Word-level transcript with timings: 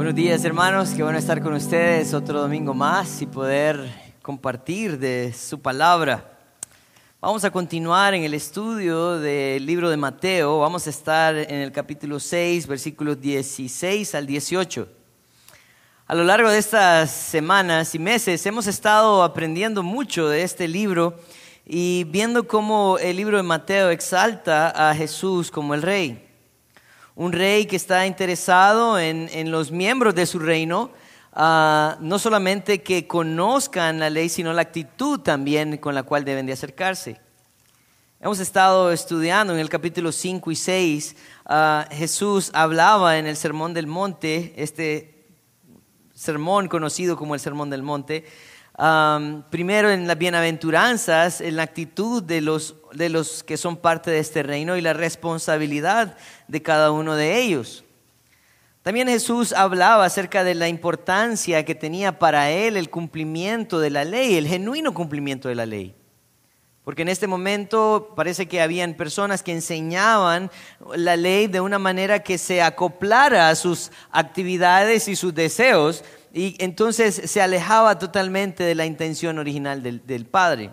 Buenos 0.00 0.14
días 0.14 0.42
hermanos, 0.46 0.92
qué 0.96 1.02
bueno 1.02 1.18
estar 1.18 1.42
con 1.42 1.52
ustedes 1.52 2.14
otro 2.14 2.40
domingo 2.40 2.72
más 2.72 3.20
y 3.20 3.26
poder 3.26 4.14
compartir 4.22 4.98
de 4.98 5.30
su 5.34 5.60
palabra. 5.60 6.38
Vamos 7.20 7.44
a 7.44 7.50
continuar 7.50 8.14
en 8.14 8.24
el 8.24 8.32
estudio 8.32 9.18
del 9.18 9.66
libro 9.66 9.90
de 9.90 9.98
Mateo, 9.98 10.58
vamos 10.58 10.86
a 10.86 10.90
estar 10.90 11.36
en 11.36 11.56
el 11.56 11.70
capítulo 11.70 12.18
6, 12.18 12.66
versículos 12.66 13.20
16 13.20 14.14
al 14.14 14.26
18. 14.26 14.88
A 16.06 16.14
lo 16.14 16.24
largo 16.24 16.48
de 16.48 16.56
estas 16.56 17.10
semanas 17.10 17.94
y 17.94 17.98
meses 17.98 18.46
hemos 18.46 18.66
estado 18.68 19.22
aprendiendo 19.22 19.82
mucho 19.82 20.30
de 20.30 20.44
este 20.44 20.66
libro 20.66 21.20
y 21.66 22.04
viendo 22.04 22.48
cómo 22.48 22.96
el 22.96 23.18
libro 23.18 23.36
de 23.36 23.42
Mateo 23.42 23.90
exalta 23.90 24.70
a 24.70 24.94
Jesús 24.94 25.50
como 25.50 25.74
el 25.74 25.82
rey 25.82 26.29
un 27.20 27.32
rey 27.32 27.66
que 27.66 27.76
está 27.76 28.06
interesado 28.06 28.98
en, 28.98 29.50
los 29.50 29.70
miembros 29.70 30.14
de 30.14 30.24
su 30.24 30.38
reino, 30.38 30.90
ah, 31.34 31.98
no 32.00 32.18
solamente 32.18 32.82
que 32.82 33.06
conozcan 33.06 33.98
la 33.98 34.08
ley, 34.08 34.30
sino 34.30 34.54
la 34.54 34.62
actitud 34.62 35.20
también 35.20 35.76
con 35.76 35.94
la 35.94 36.02
cual 36.02 36.24
deben 36.24 36.46
de 36.46 36.54
acercarse. 36.54 37.20
Hemos 38.20 38.40
estado 38.40 38.90
estudiando 38.90 39.52
en 39.52 39.58
el 39.58 39.68
capítulo 39.68 40.12
5 40.12 40.50
y 40.50 40.56
6, 40.56 41.16
ah, 41.44 41.86
Jesús 41.90 42.50
hablaba 42.54 43.18
en 43.18 43.26
el 43.26 43.36
Sermón 43.36 43.74
del 43.74 43.86
Monte, 43.86 44.54
este 44.56 45.26
sermón 46.14 46.68
conocido 46.68 47.18
como 47.18 47.34
el 47.34 47.40
Sermón 47.40 47.68
del 47.68 47.82
Monte, 47.82 48.24
primero 49.50 49.90
en 49.90 50.06
las 50.06 50.16
bienaventuranzas, 50.16 51.42
en 51.42 51.56
la 51.56 51.64
actitud 51.64 52.22
de 52.22 52.40
los, 52.40 52.76
de 52.92 53.08
los 53.08 53.42
que 53.42 53.56
son 53.56 53.76
parte 53.76 54.10
de 54.10 54.18
este 54.18 54.42
reino 54.42 54.76
y 54.76 54.80
la 54.80 54.92
responsabilidad 54.92 56.16
de 56.48 56.62
cada 56.62 56.90
uno 56.90 57.14
de 57.14 57.38
ellos. 57.38 57.84
También 58.82 59.08
Jesús 59.08 59.52
hablaba 59.52 60.06
acerca 60.06 60.42
de 60.42 60.54
la 60.54 60.68
importancia 60.68 61.64
que 61.64 61.74
tenía 61.74 62.18
para 62.18 62.50
él 62.50 62.76
el 62.76 62.88
cumplimiento 62.88 63.78
de 63.78 63.90
la 63.90 64.04
ley, 64.04 64.36
el 64.36 64.48
genuino 64.48 64.94
cumplimiento 64.94 65.48
de 65.48 65.54
la 65.54 65.66
ley. 65.66 65.94
Porque 66.84 67.02
en 67.02 67.08
este 67.08 67.26
momento 67.26 68.14
parece 68.16 68.46
que 68.46 68.62
habían 68.62 68.94
personas 68.94 69.42
que 69.42 69.52
enseñaban 69.52 70.50
la 70.96 71.16
ley 71.16 71.46
de 71.46 71.60
una 71.60 71.78
manera 71.78 72.22
que 72.22 72.38
se 72.38 72.62
acoplara 72.62 73.50
a 73.50 73.54
sus 73.54 73.92
actividades 74.10 75.06
y 75.06 75.14
sus 75.14 75.34
deseos, 75.34 76.02
y 76.32 76.56
entonces 76.58 77.22
se 77.30 77.42
alejaba 77.42 77.98
totalmente 77.98 78.64
de 78.64 78.74
la 78.74 78.86
intención 78.86 79.38
original 79.38 79.82
del, 79.82 80.26
Padre. 80.26 80.70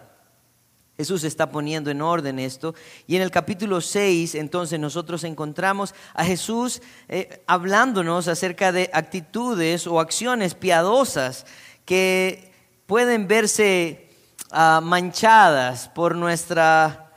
Jesús 0.98 1.23
está 1.23 1.52
poniendo 1.52 1.92
en 1.92 2.02
orden 2.02 2.40
esto. 2.40 2.73
Y 3.06 3.16
en 3.16 3.22
el 3.22 3.30
capítulo 3.30 3.81
6, 3.81 4.34
entonces 4.36 4.80
nosotros 4.80 5.23
encontramos 5.23 5.94
a 6.16 6.26
Jesús 6.26 6.81
eh, 7.08 7.44
hablándonos 7.45 8.28
acerca 8.28 8.72
de 8.72 8.89
actitudes 8.92 9.86
o 9.86 10.00
acciones 10.00 10.56
piadosas 10.56 11.45
que 11.86 12.52
pueden 12.88 13.28
verse 13.28 14.09
ah, 14.52 14.81
manchadas 14.84 15.88
por 15.89 16.16
nuestra 16.16 17.11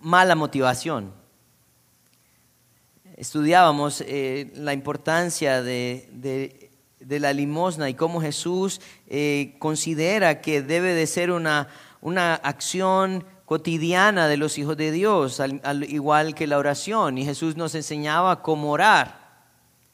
mala 0.00 0.34
motivación. 0.34 1.14
Estudiábamos 3.16 4.00
eh, 4.00 4.50
la 4.56 4.72
importancia 4.72 5.62
de, 5.62 6.70
de 7.00 7.18
la 7.18 7.32
limosna 7.32 7.88
y 7.88 7.94
cómo 7.94 8.20
Jesús 8.20 8.80
eh, 9.08 9.56
considera 9.58 10.40
que 10.40 10.62
debe 10.62 10.94
de 10.94 11.06
ser 11.06 11.30
una, 11.30 11.68
una 12.00 12.34
acción 12.34 13.24
cotidiana 13.44 14.28
de 14.28 14.36
los 14.36 14.58
hijos 14.58 14.76
de 14.76 14.92
Dios, 14.92 15.40
al, 15.40 15.84
igual 15.84 16.34
que 16.34 16.46
la 16.46 16.58
oración. 16.58 17.18
Y 17.18 17.24
Jesús 17.24 17.56
nos 17.56 17.74
enseñaba 17.74 18.42
cómo 18.42 18.70
orar. 18.70 19.20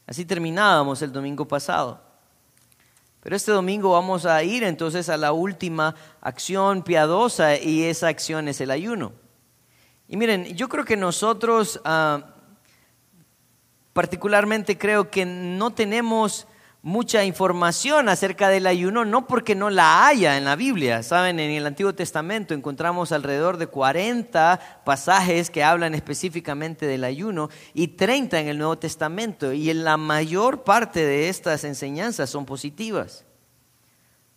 Así 0.06 0.24
terminábamos 0.24 1.02
el 1.02 1.12
domingo 1.12 1.48
pasado. 1.48 2.00
Pero 3.20 3.34
este 3.34 3.50
domingo 3.50 3.92
vamos 3.92 4.24
a 4.24 4.42
ir 4.44 4.62
entonces 4.62 5.08
a 5.08 5.16
la 5.16 5.32
última 5.32 5.94
acción 6.20 6.82
piadosa 6.82 7.58
y 7.58 7.82
esa 7.82 8.08
acción 8.08 8.46
es 8.46 8.60
el 8.60 8.70
ayuno. 8.70 9.12
Y 10.06 10.16
miren, 10.16 10.54
yo 10.54 10.68
creo 10.68 10.84
que 10.84 10.96
nosotros 10.96 11.80
ah, 11.84 12.34
particularmente 13.92 14.78
creo 14.78 15.10
que 15.10 15.24
no 15.24 15.72
tenemos 15.72 16.46
mucha 16.86 17.24
información 17.24 18.08
acerca 18.08 18.48
del 18.48 18.64
ayuno, 18.64 19.04
no 19.04 19.26
porque 19.26 19.56
no 19.56 19.70
la 19.70 20.06
haya 20.06 20.36
en 20.36 20.44
la 20.44 20.54
Biblia. 20.54 21.02
Saben, 21.02 21.40
en 21.40 21.50
el 21.50 21.66
Antiguo 21.66 21.96
Testamento 21.96 22.54
encontramos 22.54 23.10
alrededor 23.10 23.56
de 23.56 23.66
40 23.66 24.82
pasajes 24.84 25.50
que 25.50 25.64
hablan 25.64 25.96
específicamente 25.96 26.86
del 26.86 27.02
ayuno 27.02 27.50
y 27.74 27.88
30 27.88 28.38
en 28.38 28.46
el 28.46 28.58
Nuevo 28.58 28.78
Testamento. 28.78 29.52
Y 29.52 29.68
en 29.68 29.82
la 29.82 29.96
mayor 29.96 30.62
parte 30.62 31.04
de 31.04 31.28
estas 31.28 31.64
enseñanzas 31.64 32.30
son 32.30 32.46
positivas. 32.46 33.24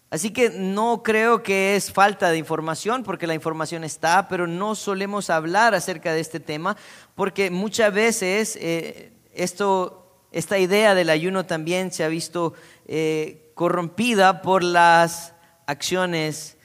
Así 0.10 0.32
que 0.32 0.50
no 0.50 1.04
creo 1.04 1.44
que 1.44 1.76
es 1.76 1.94
falta 1.94 2.32
de 2.32 2.40
información, 2.40 3.04
porque 3.04 3.28
la 3.28 3.36
información 3.36 3.84
está, 3.84 4.28
pero 4.28 4.48
no 4.48 4.74
solemos 4.74 5.30
hablar 5.30 5.76
acerca 5.76 6.14
de 6.14 6.22
este 6.22 6.40
tema, 6.40 6.76
porque 7.14 7.52
muchas 7.52 7.94
veces 7.94 8.58
eh, 8.60 9.14
esto 9.36 10.09
esta 10.32 10.60
idea 10.60 10.94
del 10.94 11.10
ayuno 11.10 11.46
también 11.46 11.92
se 11.92 12.04
ha 12.04 12.08
visto 12.08 12.54
eh, 12.86 13.52
corrompida 13.56 14.42
por 14.42 14.64
las 14.64 15.34
acciones 15.66 16.58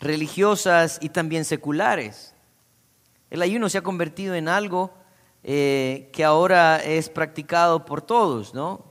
religiosas 0.00 0.98
y 1.00 1.08
también 1.08 1.44
seculares. 1.44 2.34
El 3.30 3.42
ayuno 3.42 3.68
se 3.68 3.78
ha 3.78 3.82
convertido 3.82 4.34
en 4.34 4.48
algo 4.48 4.92
eh, 5.42 6.10
que 6.12 6.24
ahora 6.24 6.78
es 6.78 7.08
practicado 7.08 7.84
por 7.84 8.00
todos, 8.02 8.54
¿no? 8.54 8.84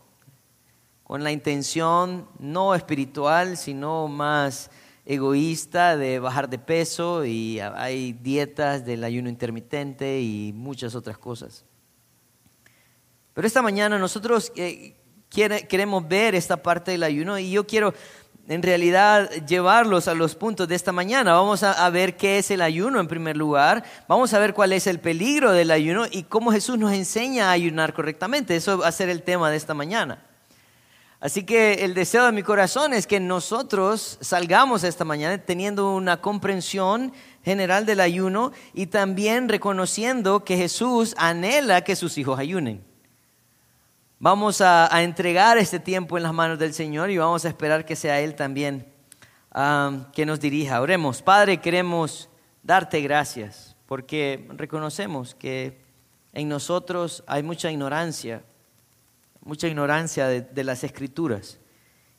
Con 1.03 1.23
la 1.23 1.31
intención 1.31 2.27
no 2.39 2.75
espiritual, 2.75 3.57
sino 3.57 4.07
más 4.07 4.69
egoísta 5.05 5.97
de 5.97 6.19
bajar 6.19 6.49
de 6.49 6.59
peso 6.59 7.25
y 7.25 7.59
hay 7.59 8.13
dietas 8.13 8.85
del 8.85 9.03
ayuno 9.03 9.29
intermitente 9.29 10.21
y 10.21 10.53
muchas 10.53 10.95
otras 10.95 11.17
cosas. 11.17 11.65
Pero 13.33 13.47
esta 13.47 13.61
mañana 13.61 13.97
nosotros 13.97 14.51
eh, 14.55 14.95
queremos 15.29 16.07
ver 16.07 16.35
esta 16.35 16.57
parte 16.57 16.91
del 16.91 17.03
ayuno 17.03 17.39
y 17.39 17.51
yo 17.51 17.65
quiero 17.65 17.93
en 18.47 18.61
realidad 18.61 19.29
llevarlos 19.47 20.07
a 20.07 20.13
los 20.13 20.35
puntos 20.35 20.67
de 20.67 20.75
esta 20.75 20.91
mañana. 20.91 21.33
Vamos 21.33 21.63
a, 21.63 21.89
ver 21.89 22.17
qué 22.17 22.37
es 22.37 22.51
el 22.51 22.61
ayuno 22.61 22.99
en 22.99 23.07
primer 23.07 23.37
lugar, 23.37 23.83
vamos 24.07 24.33
a 24.33 24.39
ver 24.39 24.53
cuál 24.53 24.73
es 24.73 24.85
el 24.85 24.99
peligro 24.99 25.51
del 25.51 25.71
ayuno 25.71 26.05
y 26.11 26.23
cómo 26.23 26.51
Jesús 26.51 26.77
nos 26.77 26.93
enseña 26.93 27.49
a 27.49 27.51
ayunar 27.51 27.93
correctamente. 27.93 28.55
Eso 28.55 28.79
va 28.79 28.87
a 28.87 28.91
ser 28.91 29.09
el 29.09 29.23
tema 29.23 29.49
de 29.49 29.57
esta 29.57 29.73
mañana. 29.73 30.25
Así 31.21 31.45
que 31.45 31.85
el 31.85 31.93
deseo 31.93 32.25
de 32.25 32.33
mi 32.33 32.43
corazón 32.43 32.93
es 32.93 33.07
que 33.07 33.21
nosotros 33.21 34.17
salgamos 34.19 34.83
esta 34.83 35.05
mañana 35.05 35.37
teniendo 35.37 35.95
una 35.95 36.19
comprensión 36.19 37.13
general 37.45 37.85
del 37.85 38.01
ayuno 38.01 38.51
y 38.73 38.87
también 38.87 39.47
reconociendo 39.47 40.43
que 40.43 40.57
Jesús 40.57 41.15
anhela 41.17 41.85
que 41.85 41.95
sus 41.95 42.17
hijos 42.17 42.37
ayunen. 42.37 42.92
Vamos 44.23 44.61
a, 44.61 44.87
entregar 45.03 45.57
este 45.57 45.81
tiempo 45.81 46.15
en 46.15 46.23
las 46.23 46.33
manos 46.33 46.57
del 46.57 46.73
Señor 46.73 47.11
y 47.11 47.17
vamos 47.17 47.43
a 47.43 47.49
esperar 47.49 47.83
que 47.83 47.97
sea 47.97 48.21
Él 48.21 48.35
también 48.35 48.87
um, 49.53 50.05
que 50.13 50.25
nos 50.25 50.39
dirija. 50.39 50.79
Oremos, 50.79 51.21
Padre, 51.21 51.57
queremos 51.57 52.29
darte 52.63 53.01
gracias 53.01 53.75
porque 53.85 54.47
reconocemos 54.55 55.35
que 55.35 55.81
en 56.31 56.47
nosotros 56.47 57.25
hay 57.27 57.43
mucha 57.43 57.69
ignorancia, 57.69 58.45
mucha 59.41 59.67
ignorancia 59.67 60.29
de, 60.29 60.63
las 60.63 60.85
escrituras. 60.85 61.59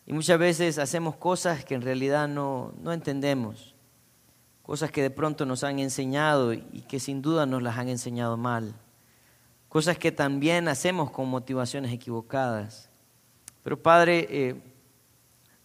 Y 0.04 0.12
muchas 0.12 0.38
veces 0.38 0.76
hacemos 0.76 1.16
cosas 1.16 1.64
que 1.64 1.74
en 1.74 1.80
realidad 1.80 2.28
no, 2.28 2.74
no 2.82 2.92
entendemos, 2.92 3.74
cosas 4.62 4.90
que 4.90 5.00
de 5.00 5.08
pronto 5.08 5.46
nos 5.46 5.64
han 5.64 5.78
enseñado 5.78 6.52
y 6.52 6.84
que 6.86 7.00
sin 7.00 7.22
duda 7.22 7.46
nos 7.46 7.62
las 7.62 7.78
han 7.78 7.88
enseñado 7.88 8.36
mal 8.36 8.74
cosas 9.74 9.98
que 9.98 10.12
también 10.12 10.68
hacemos 10.68 11.10
con 11.10 11.28
motivaciones 11.28 11.92
equivocadas. 11.92 12.88
Pero 13.64 13.82
Padre, 13.82 14.28
eh, 14.30 14.62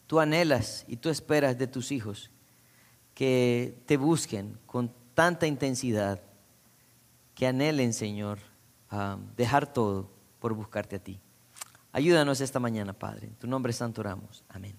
tú 0.08 0.20
anhelas 0.20 0.84
y 0.88 0.98
tú 0.98 1.10
esperas 1.10 1.60
de 1.60 1.68
tus 1.68 1.92
hijos 1.92 2.32
que 3.14 3.78
te 3.86 3.98
busquen 3.98 4.58
con 4.66 4.92
tanta 5.14 5.46
intensidad, 5.46 6.24
que 7.36 7.46
anhelen, 7.46 7.94
Señor, 7.94 8.40
a 8.90 9.20
dejar 9.38 9.72
todo 9.72 10.10
por 10.40 10.56
buscarte 10.56 10.96
a 10.96 11.04
ti. 11.04 11.20
Ayúdanos 11.92 12.42
esta 12.42 12.60
mañana, 12.60 12.94
Padre. 12.94 13.28
En 13.28 13.36
tu 13.36 13.46
nombre 13.46 13.74
santo 13.74 14.02
oramos. 14.02 14.44
Amén. 14.50 14.76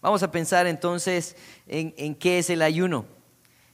Vamos 0.00 0.24
a 0.24 0.32
pensar 0.32 0.66
entonces 0.66 1.36
en, 1.68 1.94
en 1.96 2.16
qué 2.16 2.40
es 2.40 2.50
el 2.50 2.62
ayuno. 2.62 3.06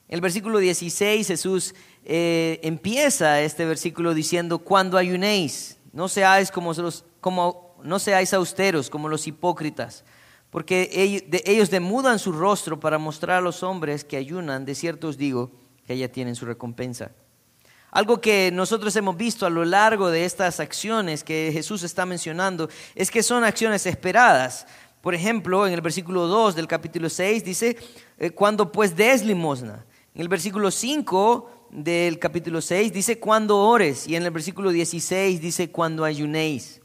El 0.09 0.21
versículo 0.21 0.59
16 0.59 1.27
Jesús 1.27 1.75
eh, 2.05 2.61
empieza 2.63 3.41
este 3.41 3.65
versículo 3.65 4.15
diciendo, 4.15 4.59
cuando 4.59 4.99
ayunéis, 4.99 5.79
no 5.93 6.09
seáis 6.09 6.51
como, 6.51 6.73
los, 6.75 7.05
como 7.21 7.77
no 7.83 7.99
seáis 7.99 8.35
austeros 8.35 8.91
como 8.91 9.09
los 9.09 9.27
hipócritas, 9.27 10.05
porque 10.51 10.91
ellos, 10.93 11.23
ellos 11.45 11.71
demudan 11.71 12.19
su 12.19 12.33
rostro 12.33 12.79
para 12.79 12.99
mostrar 12.99 13.39
a 13.39 13.41
los 13.41 13.63
hombres 13.63 14.05
que 14.05 14.17
ayunan, 14.17 14.65
de 14.65 14.75
cierto 14.75 15.09
os 15.09 15.17
digo 15.17 15.51
que 15.87 15.97
ya 15.97 16.09
tienen 16.09 16.37
su 16.37 16.45
recompensa. 16.45 17.13
Algo 17.91 18.21
que 18.21 18.51
nosotros 18.53 18.95
hemos 18.97 19.17
visto 19.17 19.47
a 19.47 19.51
lo 19.51 19.65
largo 19.65 20.11
de 20.11 20.25
estas 20.25 20.59
acciones 20.59 21.23
que 21.23 21.51
Jesús 21.53 21.85
está 21.85 22.05
mencionando 22.05 22.69
es 22.97 23.09
que 23.09 23.23
son 23.23 23.45
acciones 23.45 23.87
esperadas. 23.87 24.67
Por 25.01 25.15
ejemplo, 25.15 25.65
en 25.65 25.75
el 25.75 25.81
versículo 25.81 26.27
2 26.27 26.57
del 26.57 26.67
capítulo 26.67 27.09
6 27.09 27.45
dice, 27.45 27.77
eh, 28.19 28.31
cuando 28.31 28.73
pues 28.73 28.97
des 28.97 29.25
limosna. 29.25 29.85
En 30.15 30.21
el 30.21 30.29
versículo 30.29 30.71
5 30.71 31.69
del 31.71 32.21
capítulo 32.21 32.61
6 32.61 32.93
dice, 32.93 33.19
cuando 33.19 33.59
ores. 33.59 34.07
Y 34.07 34.15
en 34.15 34.23
el 34.23 34.31
versículo 34.31 34.71
16 34.71 35.41
dice, 35.41 35.71
cuando 35.71 36.05
ayunéis. 36.05 36.81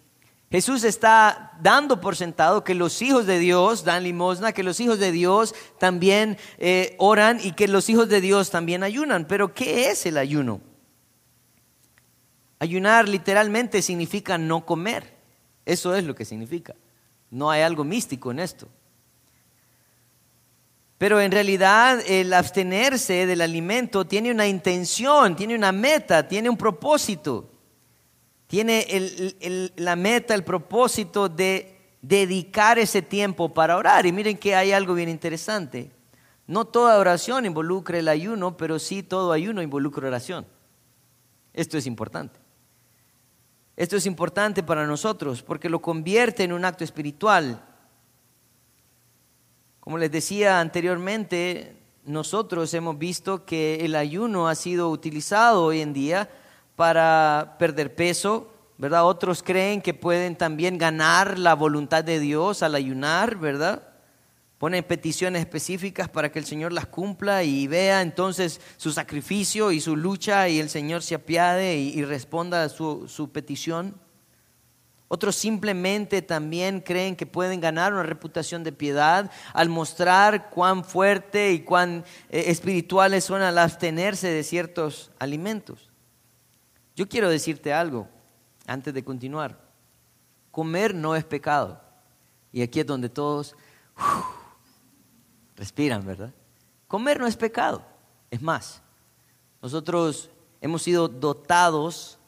Jesús 0.52 0.84
está 0.84 1.56
dando 1.62 2.02
por 2.02 2.16
sentado 2.16 2.64
que 2.64 2.74
los 2.74 3.04
hijos 3.04 3.28
de 3.28 3.38
Dios 3.38 3.84
dan 3.84 4.04
limosna, 4.04 4.52
que 4.52 4.64
los 4.64 4.80
hijos 4.80 4.98
de 4.98 5.12
Dios 5.12 5.54
también 5.78 6.40
eh, 6.58 6.96
oran 6.98 7.40
y 7.44 7.52
que 7.52 7.68
los 7.68 7.88
hijos 7.90 8.10
de 8.10 8.20
Dios 8.20 8.50
también 8.50 8.82
ayunan. 8.82 9.26
Pero 9.26 9.54
¿qué 9.54 9.92
es 9.92 10.08
el 10.08 10.18
ayuno? 10.18 10.60
Ayunar 12.58 13.08
literalmente 13.08 13.84
significa 13.84 14.40
no 14.40 14.66
comer. 14.66 15.14
Eso 15.68 15.96
es 15.96 16.04
lo 16.04 16.16
que 16.16 16.26
significa. 16.26 16.76
No 17.30 17.52
hay 17.52 17.62
algo 17.62 17.84
místico 17.84 18.32
en 18.32 18.40
esto. 18.40 18.68
Pero 21.00 21.20
en 21.20 21.32
realidad 21.32 22.00
el 22.06 22.32
abstenerse 22.34 23.26
del 23.26 23.42
alimento 23.42 24.06
tiene 24.06 24.30
una 24.30 24.48
intención, 24.48 25.36
tiene 25.36 25.56
una 25.56 25.72
meta, 25.72 26.28
tiene 26.28 26.48
un 26.48 26.58
propósito 26.58 27.50
tiene 28.50 29.72
la 29.76 29.96
meta, 29.96 30.34
el 30.34 30.44
propósito 30.44 31.30
de 31.30 31.78
dedicar 32.02 32.80
ese 32.80 33.04
tiempo 33.04 33.54
para 33.54 33.78
orar. 33.78 34.08
Y 34.08 34.12
miren 34.12 34.40
que 34.40 34.56
hay 34.56 34.72
algo 34.72 34.96
bien 34.96 35.08
interesante. 35.08 35.92
No 36.48 36.66
toda 36.66 36.98
oración 36.98 37.46
involucra 37.46 38.00
el 38.00 38.08
ayuno, 38.08 38.58
pero 38.58 38.80
sí 38.80 39.04
todo 39.04 39.34
ayuno 39.34 39.62
involucra 39.62 40.08
oración. 40.08 40.48
Esto 41.54 41.78
es 41.78 41.86
importante. 41.86 42.40
Esto 43.78 43.96
es 43.98 44.08
importante 44.08 44.64
para 44.64 44.88
nosotros 44.88 45.44
porque 45.44 45.70
lo 45.70 45.80
convierte 45.80 46.44
en 46.44 46.52
un 46.52 46.66
acto 46.66 46.84
espiritual. 46.84 47.64
Como 49.80 49.98
les 49.98 50.12
decía 50.12 50.60
anteriormente, 50.60 51.76
nosotros 52.06 52.74
hemos 52.74 52.98
visto 52.98 53.46
que 53.46 53.86
el 53.86 53.96
ayuno 53.96 54.48
ha 54.48 54.56
sido 54.56 54.90
utilizado 54.90 55.64
hoy 55.64 55.82
en 55.82 55.94
día 55.94 56.30
para 56.76 57.56
perder 57.60 57.96
peso, 57.96 58.52
¿verdad? 58.78 59.06
Otros 59.06 59.44
creen 59.44 59.82
que 59.82 59.94
pueden 59.94 60.36
también 60.36 60.78
ganar 60.78 61.38
la 61.38 61.54
voluntad 61.54 62.04
de 62.04 62.20
Dios 62.20 62.64
al 62.64 62.76
ayunar, 62.76 63.38
¿verdad? 63.38 63.90
Ponen 64.58 64.84
peticiones 64.84 65.40
específicas 65.40 66.10
para 66.10 66.32
que 66.32 66.40
el 66.40 66.46
Señor 66.46 66.74
las 66.74 66.86
cumpla 66.86 67.44
y 67.44 67.68
vea 67.68 68.02
entonces 68.02 68.60
su 68.76 68.92
sacrificio 68.92 69.72
y 69.72 69.80
su 69.80 69.96
lucha 69.96 70.50
y 70.50 70.60
el 70.60 70.70
Señor 70.70 71.02
se 71.02 71.16
apiade 71.16 71.78
y, 71.78 72.04
responda 72.04 72.64
a 72.64 72.70
su, 72.70 73.30
petición. 73.32 73.96
Otros 75.12 75.36
simplemente 75.36 76.22
también 76.22 76.82
creen 76.82 77.16
que 77.16 77.26
pueden 77.26 77.60
ganar 77.60 77.94
una 77.94 78.04
reputación 78.04 78.64
de 78.64 78.72
piedad 78.72 79.32
al 79.54 79.68
mostrar 79.68 80.52
cuán 80.52 80.84
fuerte 80.84 81.52
y 81.52 81.62
cuán 81.62 82.06
eh, 82.30 82.44
espirituales 82.48 83.24
son 83.24 83.42
al 83.42 83.58
abstenerse 83.58 84.28
de 84.28 84.44
ciertos 84.44 85.10
alimentos. 85.18 85.90
Yo 86.96 87.10
quiero 87.10 87.28
decirte 87.28 87.74
algo 87.74 88.08
antes 88.68 88.94
de 88.94 89.04
continuar. 89.04 89.60
Comer 90.52 90.94
no 90.94 91.16
es 91.16 91.24
pecado. 91.24 91.82
Y 92.52 92.62
aquí 92.62 92.80
es 92.80 92.86
donde 92.86 93.10
todos 93.10 93.56
respiran, 95.56 96.06
¿verdad? 96.06 96.32
Comer 96.88 97.20
no 97.20 97.26
es 97.26 97.36
pecado. 97.36 97.84
Es 98.30 98.44
más, 98.44 98.84
nosotros 99.60 100.30
hemos 100.62 100.84
sido 100.84 101.08
dotados 101.08 102.20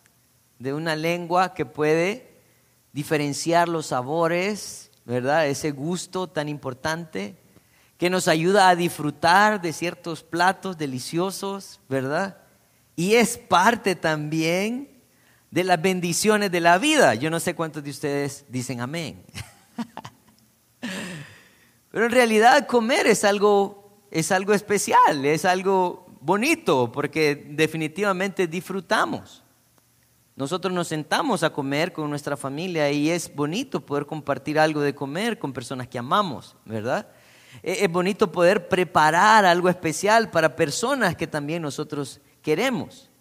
de 0.58 0.74
una 0.74 0.96
lengua 0.96 1.54
que 1.54 1.66
puede 1.68 2.31
diferenciar 2.94 3.70
los 3.70 3.88
sabores, 3.88 4.92
¿verdad? 5.06 5.48
Ese 5.48 5.72
gusto 5.72 6.28
tan 6.28 6.50
importante 6.50 7.36
que 7.98 8.10
nos 8.10 8.28
ayuda 8.28 8.70
a 8.70 8.76
disfrutar 8.76 9.62
de 9.62 9.74
ciertos 9.74 10.24
platos 10.24 10.78
deliciosos, 10.78 11.80
¿verdad? 11.88 12.42
y 12.96 13.16
es 13.16 13.38
parte 13.38 13.96
también 13.96 14.90
de 15.50 15.64
las 15.64 15.82
bendiciones 15.82 16.52
de 16.52 16.60
la 16.60 16.78
vida. 16.78 17.16
Yo 17.16 17.32
no 17.32 17.40
sé 17.40 17.56
cuántos 17.56 17.84
de 17.84 17.90
ustedes 17.90 18.46
dicen 18.48 18.80
amén. 18.80 19.24
Pero 21.92 22.06
en 22.06 22.12
realidad 22.12 22.68
comer 22.68 23.08
es 23.08 23.24
algo, 23.24 24.06
es 24.12 24.32
algo 24.32 24.54
especial, 24.54 25.26
es 25.26 25.46
algo 25.46 26.06
bonito, 26.22 26.92
porque 26.92 27.48
definitivamente 27.50 28.46
disfrutamos. 28.46 29.44
Nosotros 30.42 30.74
nos 30.74 30.88
sentamos 30.88 31.44
a 31.44 31.52
comer 31.52 31.94
con 31.94 32.10
nuestra 32.10 32.36
familia 32.36 32.90
y 32.90 33.12
es 33.12 33.32
bonito 33.36 33.80
poder 33.80 34.08
compartir 34.08 34.58
algo 34.58 34.82
de 34.82 34.96
comer 34.96 35.38
con 35.38 35.54
personas 35.54 35.88
que 35.88 36.00
amamos, 36.00 36.56
¿verdad? 36.66 37.06
E, 37.62 37.86
es 37.86 37.92
bonito 37.92 38.32
poder 38.32 38.68
preparar 38.68 39.46
algo 39.46 39.70
especial 39.70 40.32
para 40.32 40.56
personas 40.56 41.16
que 41.16 41.28
también 41.28 41.62
nosotros 41.62 42.20
queremos. 42.42 43.12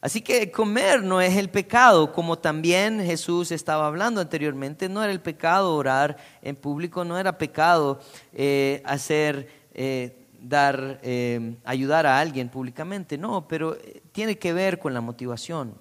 Así 0.00 0.20
que 0.20 0.52
comer 0.52 1.02
no 1.02 1.20
es 1.20 1.36
el 1.36 1.50
pecado, 1.50 2.12
como 2.12 2.38
también 2.38 3.04
Jesús 3.04 3.50
estaba 3.50 3.88
hablando 3.88 4.20
anteriormente, 4.20 4.88
no 4.88 5.02
era 5.02 5.10
el 5.10 5.20
pecado 5.20 5.74
orar 5.74 6.16
en 6.42 6.54
público, 6.54 7.04
no 7.04 7.18
era 7.18 7.38
pecado 7.38 7.98
eh, 8.32 8.82
hacer, 8.84 9.48
eh, 9.74 10.28
dar, 10.40 11.00
eh, 11.02 11.56
ayudar 11.64 12.06
a 12.06 12.20
alguien 12.20 12.48
públicamente, 12.48 13.18
no, 13.18 13.48
pero 13.48 13.76
tiene 14.12 14.38
que 14.38 14.52
ver 14.52 14.78
con 14.78 14.94
la 14.94 15.00
motivación. 15.00 15.79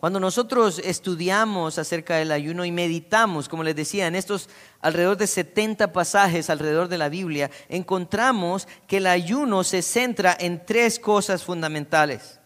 Cuando 0.00 0.18
nosotros 0.18 0.80
estudiamos 0.82 1.76
acerca 1.76 2.16
del 2.16 2.32
ayuno 2.32 2.64
y 2.64 2.72
meditamos, 2.72 3.50
como 3.50 3.62
les 3.62 3.76
decía, 3.76 4.06
en 4.06 4.16
estos 4.16 4.48
alrededor 4.80 5.18
de 5.18 5.26
70 5.26 5.92
pasajes 5.92 6.48
alrededor 6.48 6.88
de 6.88 6.96
la 6.96 7.10
Biblia, 7.10 7.50
encontramos 7.68 8.66
que 8.86 8.96
el 8.96 9.06
ayuno 9.06 9.62
se 9.62 9.82
centra 9.82 10.34
en 10.40 10.64
tres 10.64 10.98
cosas 10.98 11.44
fundamentales. 11.44 12.40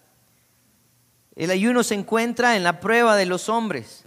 El 1.37 1.53
ayuno 1.53 1.85
se 1.85 1.95
encuentra 1.95 2.57
en 2.57 2.65
la 2.65 2.81
prueba 2.81 3.15
de 3.15 3.27
los 3.27 3.49
hombres, 3.49 4.03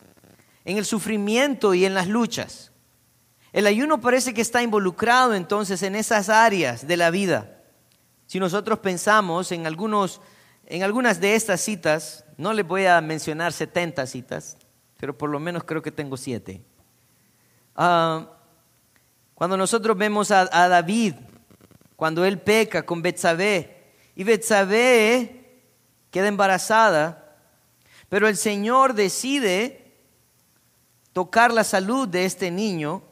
en 0.65 0.77
el 0.77 0.83
sufrimiento 0.83 1.73
y 1.73 1.85
en 1.85 1.93
las 1.93 2.07
luchas. 2.07 2.73
El 3.53 3.65
ayuno 3.65 4.01
parece 4.01 4.33
que 4.33 4.41
está 4.41 4.61
involucrado 4.61 5.33
entonces 5.33 5.83
en 5.83 5.95
esas 5.95 6.27
áreas 6.27 6.85
de 6.85 6.97
la 6.97 7.11
vida. 7.11 7.61
Si 8.25 8.41
nosotros 8.41 8.79
pensamos 8.79 9.53
en, 9.53 9.65
algunos, 9.65 10.19
en 10.65 10.83
algunas 10.83 11.21
de 11.21 11.35
estas 11.35 11.61
citas, 11.61 12.25
no 12.37 12.53
les 12.53 12.65
voy 12.65 12.85
a 12.85 13.01
mencionar 13.01 13.51
70 13.51 14.05
citas, 14.05 14.57
pero 14.97 15.17
por 15.17 15.29
lo 15.29 15.39
menos 15.39 15.63
creo 15.63 15.81
que 15.81 15.91
tengo 15.91 16.17
siete. 16.17 16.61
Ah, 17.75 18.27
cuando 19.33 19.57
nosotros 19.57 19.97
vemos 19.97 20.31
a, 20.31 20.45
David, 20.45 21.15
cuando 21.95 22.25
él 22.25 22.39
peca 22.39 22.83
con 22.83 23.01
Betsabé, 23.01 23.93
y 24.15 24.23
Betsabé 24.23 25.61
queda 26.09 26.27
embarazada, 26.27 27.35
pero 28.09 28.27
el 28.27 28.37
Señor 28.37 28.93
decide 28.93 29.93
tocar 31.13 31.51
la 31.51 31.63
salud 31.63 32.07
de 32.07 32.25
este 32.25 32.49
niño 32.49 33.03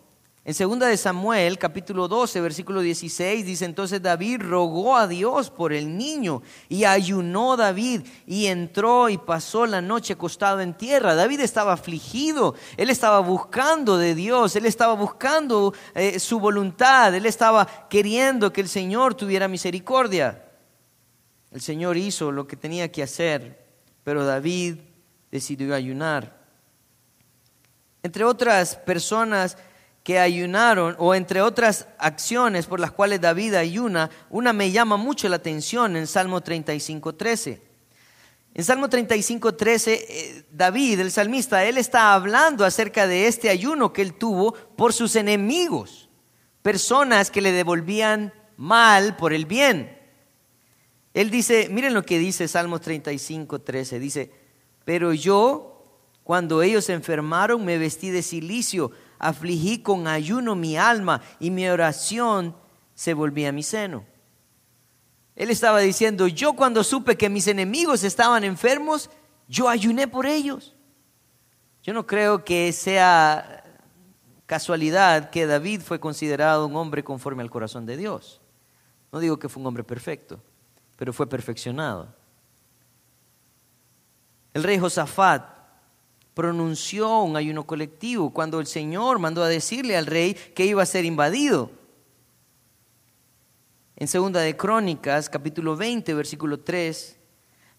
en 0.48 0.54
segunda 0.54 0.86
de 0.86 0.96
Samuel, 0.96 1.58
capítulo 1.58 2.08
12, 2.08 2.40
versículo 2.40 2.82
16, 2.82 3.48
dice 3.48 3.66
entonces 3.66 4.00
David 4.00 4.42
rogó 4.44 4.96
a 4.96 5.08
Dios 5.08 5.50
por 5.50 5.74
el 5.74 5.98
niño 5.98 6.44
y 6.70 6.84
ayunó 6.84 7.58
David 7.58 8.02
y 8.28 8.46
entró 8.46 9.10
y 9.10 9.18
pasó 9.18 9.66
la 9.66 9.82
noche 9.82 10.14
acostado 10.14 10.62
en 10.62 10.75
tierra. 10.75 11.16
David 11.16 11.40
estaba 11.40 11.74
afligido, 11.74 12.54
él 12.78 12.92
estaba 12.92 13.22
buscando 13.22 13.98
de 13.98 14.14
Dios, 14.14 14.56
él 14.56 14.68
estaba 14.68 14.94
buscando 14.94 15.74
eh, 15.96 16.20
su 16.20 16.40
voluntad, 16.40 17.16
él 17.16 17.25
estaba 17.25 17.66
queriendo 17.90 18.54
que 18.54 18.62
el 18.62 18.70
Señor 18.70 19.16
tuviera 19.16 19.48
misericordia. 19.48 20.46
El 21.50 21.62
Señor 21.62 21.98
hizo 21.98 22.32
lo 22.32 22.46
que 22.46 22.56
tenía 22.56 22.92
que 22.92 23.02
hacer, 23.02 23.66
pero 24.04 24.24
David 24.24 24.78
decidió 25.32 25.74
ayunar. 25.74 26.40
Entre 28.04 28.24
otras 28.24 28.75
personas, 28.75 29.58
que 30.05 30.19
ayunaron, 30.19 30.95
o 31.00 31.15
entre 31.15 31.41
otras 31.41 31.88
acciones 31.97 32.67
por 32.67 32.79
las 32.79 32.91
cuales 32.91 33.19
David 33.19 33.55
ayuna, 33.55 34.12
una 34.29 34.53
me 34.53 34.69
llama 34.69 34.97
mucho 34.97 35.27
la 35.27 35.38
atención 35.38 35.97
en 35.97 36.05
Salmo 36.05 36.41
35, 36.41 37.15
13. 37.15 37.59
En 38.53 38.63
Salmo 38.63 38.88
35, 38.88 39.55
13, 39.55 39.93
eh, 39.93 40.45
David, 40.51 41.00
el 41.00 41.09
salmista, 41.09 41.65
él 41.65 41.79
está 41.79 42.13
hablando 42.13 42.63
acerca 42.65 43.07
de 43.07 43.25
este 43.25 43.50
ayuno 43.50 43.93
que 43.93 44.03
él 44.03 44.13
tuvo 44.13 44.53
por 44.53 44.93
sus 44.93 45.15
enemigos, 45.15 46.07
personas 46.62 47.31
que 47.31 47.41
le 47.41 47.51
devolvían 47.51 48.31
mal 48.57 49.17
por 49.17 49.33
el 49.33 49.47
bien. 49.47 49.97
Él 51.15 51.31
dice, 51.31 51.67
miren 51.71 51.95
lo 51.95 52.03
que 52.03 52.19
dice 52.19 52.47
Salmo 52.47 52.79
35, 52.79 53.59
13, 53.62 54.00
dice, 54.00 54.31
pero 54.85 55.13
yo, 55.13 56.03
cuando 56.24 56.62
ellos 56.62 56.89
enfermaron, 56.89 57.65
me 57.65 57.79
vestí 57.79 58.12
de 58.12 58.21
silicio 58.21 58.91
afligí 59.19 59.81
con 59.81 60.07
ayuno 60.07 60.55
mi 60.55 60.77
alma 60.77 61.22
y 61.39 61.51
mi 61.51 61.67
oración 61.67 62.55
se 62.93 63.13
volvía 63.13 63.50
a 63.50 63.51
mi 63.51 63.63
seno. 63.63 64.05
Él 65.36 65.50
estaba 65.50 65.79
diciendo, 65.79 66.27
yo 66.27 66.53
cuando 66.53 66.84
supe 66.84 67.17
que 67.17 67.29
mis 67.29 67.48
enemigos 67.48 68.03
estaban 68.03 68.43
enfermos, 68.43 69.10
yo 69.48 69.67
ayuné 69.67 70.07
por 70.07 70.25
ellos. 70.25 70.75
Yo 71.84 71.93
no 71.93 72.07
creo 72.07 72.43
que 72.43 72.72
sea 72.72 73.63
casualidad 74.45 75.29
que 75.29 75.45
David 75.45 75.81
fue 75.81 76.00
considerado 76.00 76.65
un 76.65 76.75
hombre 76.75 77.03
conforme 77.03 77.43
al 77.43 77.50
corazón 77.50 77.86
de 77.86 77.98
Dios. 77.98 78.41
No 79.12 79.19
digo 79.19 79.38
que 79.38 79.50
fue 79.50 79.62
un 79.62 79.67
hombre 79.67 79.84
perfecto, 79.84 80.39
pero 80.95 81.13
fue 81.13 81.27
perfeccionado. 81.27 82.13
El 84.53 84.63
rey 84.63 84.79
Josafat 84.79 85.54
pronunció 86.36 87.22
un 87.22 87.38
ayuno 87.38 87.65
colectivo 87.65 88.30
cuando 88.32 88.60
el 88.60 88.68
Señor 88.68 89.18
mandó 89.18 89.42
a 89.42 89.48
decirle 89.48 89.98
al 89.98 90.06
rey 90.06 90.34
que 90.34 90.65
iba 90.65 90.84
a 90.84 90.86
ser 90.86 91.06
invadido. 91.06 91.72
En 93.96 94.10
segunda 94.10 94.42
de 94.42 94.58
Crónicas, 94.58 95.30
capítulo 95.30 95.77
20, 95.77 96.13
versículo 96.13 96.60
3, 96.60 97.18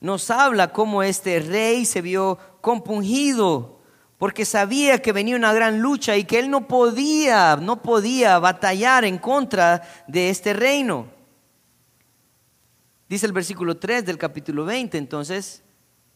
nos 0.00 0.30
habla 0.30 0.72
cómo 0.72 1.02
este 1.02 1.38
rey 1.38 1.84
se 1.84 2.00
vio 2.00 2.38
compungido 2.62 3.76
porque 4.16 4.46
sabía 4.46 5.02
que 5.02 5.12
venía 5.12 5.36
una 5.36 5.52
gran 5.52 5.80
lucha 5.80 6.16
y 6.16 6.24
que 6.24 6.38
él 6.38 6.48
no 6.48 6.66
podía, 6.66 7.56
no 7.56 7.82
podía 7.82 8.38
batallar 8.38 9.04
en 9.04 9.18
contra 9.18 9.82
de 10.08 10.30
este 10.30 10.54
reino. 10.54 11.08
Dice 13.06 13.26
el 13.26 13.32
versículo 13.32 13.76
3 13.76 14.06
del 14.06 14.16
capítulo 14.16 14.64
20, 14.64 14.96
entonces, 14.96 15.62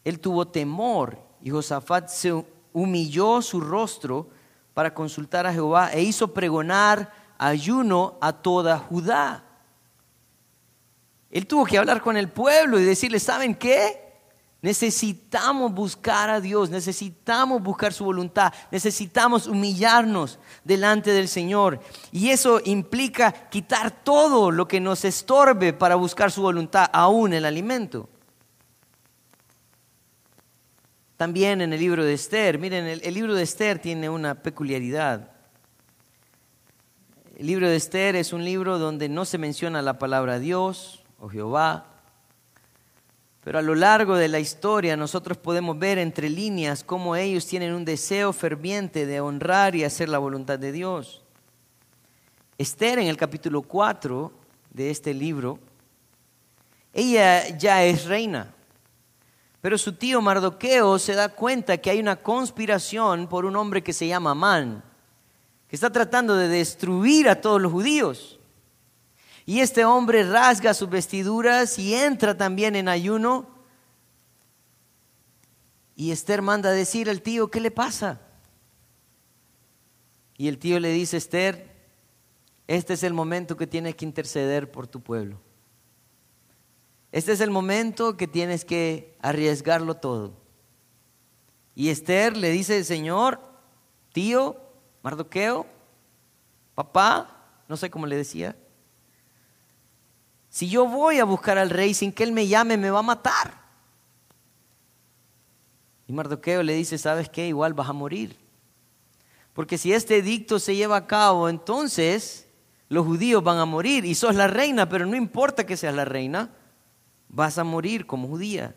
él 0.03 0.19
tuvo 0.19 0.49
temor 0.49 1.30
y 1.43 1.51
Josafat 1.51 2.09
se 2.09 2.45
humilló 2.73 3.43
su 3.43 3.61
rostro 3.61 4.29
para 4.75 4.95
consultar 4.95 5.47
a 5.47 5.53
Jehová 5.53 5.91
e 5.93 6.03
hizo 6.03 6.33
pregonar 6.33 7.13
ayuno 7.39 8.19
a 8.21 8.33
toda 8.33 8.79
Judá. 8.79 9.45
Él 11.31 11.47
tuvo 11.47 11.65
que 11.65 11.79
hablar 11.79 12.03
con 12.03 12.17
el 12.17 12.29
pueblo 12.29 12.79
y 12.79 12.85
decirle, 12.85 13.21
¿saben 13.21 13.55
qué? 13.55 14.11
Necesitamos 14.63 15.73
buscar 15.73 16.29
a 16.29 16.41
Dios, 16.41 16.69
necesitamos 16.69 17.63
buscar 17.63 17.95
su 17.95 18.05
voluntad, 18.05 18.53
necesitamos 18.71 19.47
humillarnos 19.47 20.39
delante 20.65 21.13
del 21.13 21.29
Señor. 21.29 21.81
Y 22.13 22.29
eso 22.29 22.61
implica 22.65 23.33
quitar 23.49 23.91
todo 23.91 24.51
lo 24.51 24.69
que 24.69 24.81
nos 24.81 25.07
estorbe 25.07 25.73
para 25.73 25.95
buscar 25.95 26.31
su 26.31 26.43
voluntad, 26.43 26.91
aún 26.93 27.33
el 27.33 27.47
alimento. 27.47 28.09
También 31.21 31.61
en 31.61 31.75
el 31.75 31.81
libro 31.81 32.03
de 32.03 32.15
Esther, 32.15 32.59
miren, 32.59 32.87
el, 32.87 33.13
libro 33.13 33.35
de 33.35 33.43
Esther 33.43 33.79
tiene 33.79 34.09
una 34.09 34.37
peculiaridad. 34.37 35.31
El 37.37 37.47
libro 37.47 37.69
de 37.69 37.77
Esther 37.77 38.17
es 38.17 38.33
un 38.33 38.43
libro 38.43 38.79
donde 38.79 39.11
no 39.11 39.27
se 39.27 39.37
menciona 39.37 39.83
la 39.83 39.99
palabra 39.99 40.39
Dios 40.39 41.05
o 41.19 41.29
Jehová, 41.29 41.85
pero 43.45 43.59
a 43.59 43.63
lo 43.63 43.75
largo 43.75 44.17
de 44.17 44.29
la 44.29 44.41
historia 44.41 44.97
nosotros 44.97 45.37
podemos 45.37 45.79
ver 45.79 45.99
entre 45.99 46.31
líneas 46.31 46.83
cómo 46.83 47.15
ellos 47.15 47.47
tienen 47.47 47.75
un 47.75 47.85
deseo 47.85 48.33
ferviente 48.33 49.05
de 49.05 49.21
honrar 49.21 49.77
y 49.77 49.85
hacer 49.85 50.09
la 50.09 50.17
voluntad 50.17 50.59
de 50.59 50.73
Dios. 50.73 51.23
Esther 52.57 52.99
en 52.99 53.09
el 53.09 53.19
capítulo 53.19 53.61
4 53.61 54.33
de 54.71 54.91
este 54.91 55.13
libro, 55.13 55.59
ella 56.95 57.47
ya 57.59 57.85
es 57.85 58.07
reina. 58.07 58.55
Pero 59.61 59.77
su 59.77 59.93
tío 59.93 60.23
Mardoqueo 60.23 60.99
se 60.99 61.15
da 61.15 61.29
cuenta 61.29 61.77
que 61.79 61.91
hay 61.91 62.01
una 62.01 62.17
conspiración 62.17 63.29
por 63.29 63.45
un 63.45 63.57
hombre 63.57 63.83
que 63.83 63.93
se 63.93 64.07
llama 64.07 64.31
Amán, 64.31 64.83
que 65.69 65.77
está 65.77 65.91
tratando 65.91 66.35
de 66.35 66.49
destruir 66.49 67.29
a 67.29 67.41
todos 67.41 67.61
los 67.61 67.71
judíos. 67.71 68.39
Y 69.45 69.61
este 69.61 69.85
hombre 69.85 70.23
rasga 70.23 70.73
sus 70.75 70.89
vestiduras 70.89 71.79
y 71.79 71.95
entra 71.95 72.37
también 72.37 72.75
en 72.75 72.89
ayuno. 72.89 73.49
Y 75.95 76.13
Esther 76.13 76.41
manda 76.41 76.71
a 76.71 76.73
decir 76.73 77.11
al 77.11 77.21
tío, 77.21 77.51
¿qué 77.51 77.61
le 77.61 77.71
pasa? 77.71 78.21
Y 80.39 80.49
el 80.49 80.59
tío 80.59 80.81
le 80.81 80.91
dice, 80.91 81.19
Esther, 81.19 81.71
este 82.67 82.95
es 82.95 83.03
el 83.03 83.13
momento 83.13 83.59
que 83.59 83.67
tienes 83.67 83.95
que 83.95 84.07
interceder 84.07 84.71
por 84.71 84.87
tu 84.87 85.01
pueblo. 85.01 85.39
Este 87.13 87.33
es 87.33 87.41
el 87.41 87.51
momento 87.51 88.17
que 88.17 88.29
tienes 88.29 88.65
que 88.65 89.17
arriesgarlo 89.21 89.95
todo. 89.95 90.33
Y 91.75 91.89
Esther 91.89 92.37
le 92.37 92.51
dice, 92.51 92.85
Señor, 92.85 93.41
tío, 94.13 94.57
Mardoqueo, 95.03 95.67
papá, 96.75 97.37
no 97.69 97.77
sé 97.77 97.91
cómo 97.91 98.07
le 98.07 98.17
decía, 98.17 98.57
si 100.49 100.69
yo 100.69 100.87
voy 100.87 101.21
a 101.21 101.25
buscar 101.25 101.59
al 101.59 101.71
rey 101.71 101.95
sin 101.95 102.13
que 102.13 102.25
él 102.25 102.33
me 102.33 102.49
llame, 102.49 102.77
me 102.77 102.91
va 102.91 102.99
a 102.99 103.03
matar. 103.03 103.61
Y 106.09 106.13
Mardoqueo 106.13 106.63
le 106.65 106.75
dice, 106.75 106.99
¿sabes 106.99 107.29
qué? 107.29 107.47
Igual 107.47 107.73
vas 107.73 107.89
a 107.89 107.93
morir. 107.93 108.37
Porque 109.53 109.79
si 109.79 109.93
este 109.93 110.17
edicto 110.17 110.59
se 110.59 110.75
lleva 110.75 110.97
a 110.97 111.07
cabo, 111.07 111.49
entonces 111.49 112.49
los 112.89 113.07
judíos 113.07 113.45
van 113.45 113.59
a 113.59 113.65
morir. 113.65 114.05
Y 114.05 114.17
sos 114.17 114.35
la 114.35 114.49
reina, 114.49 114.89
pero 114.89 115.07
no 115.07 115.15
importa 115.15 115.65
que 115.65 115.77
seas 115.77 115.95
la 115.95 116.05
reina, 116.05 116.51
vas 117.31 117.59
a 117.59 117.65
morir 117.65 118.07
como 118.07 118.29
judía. 118.29 118.75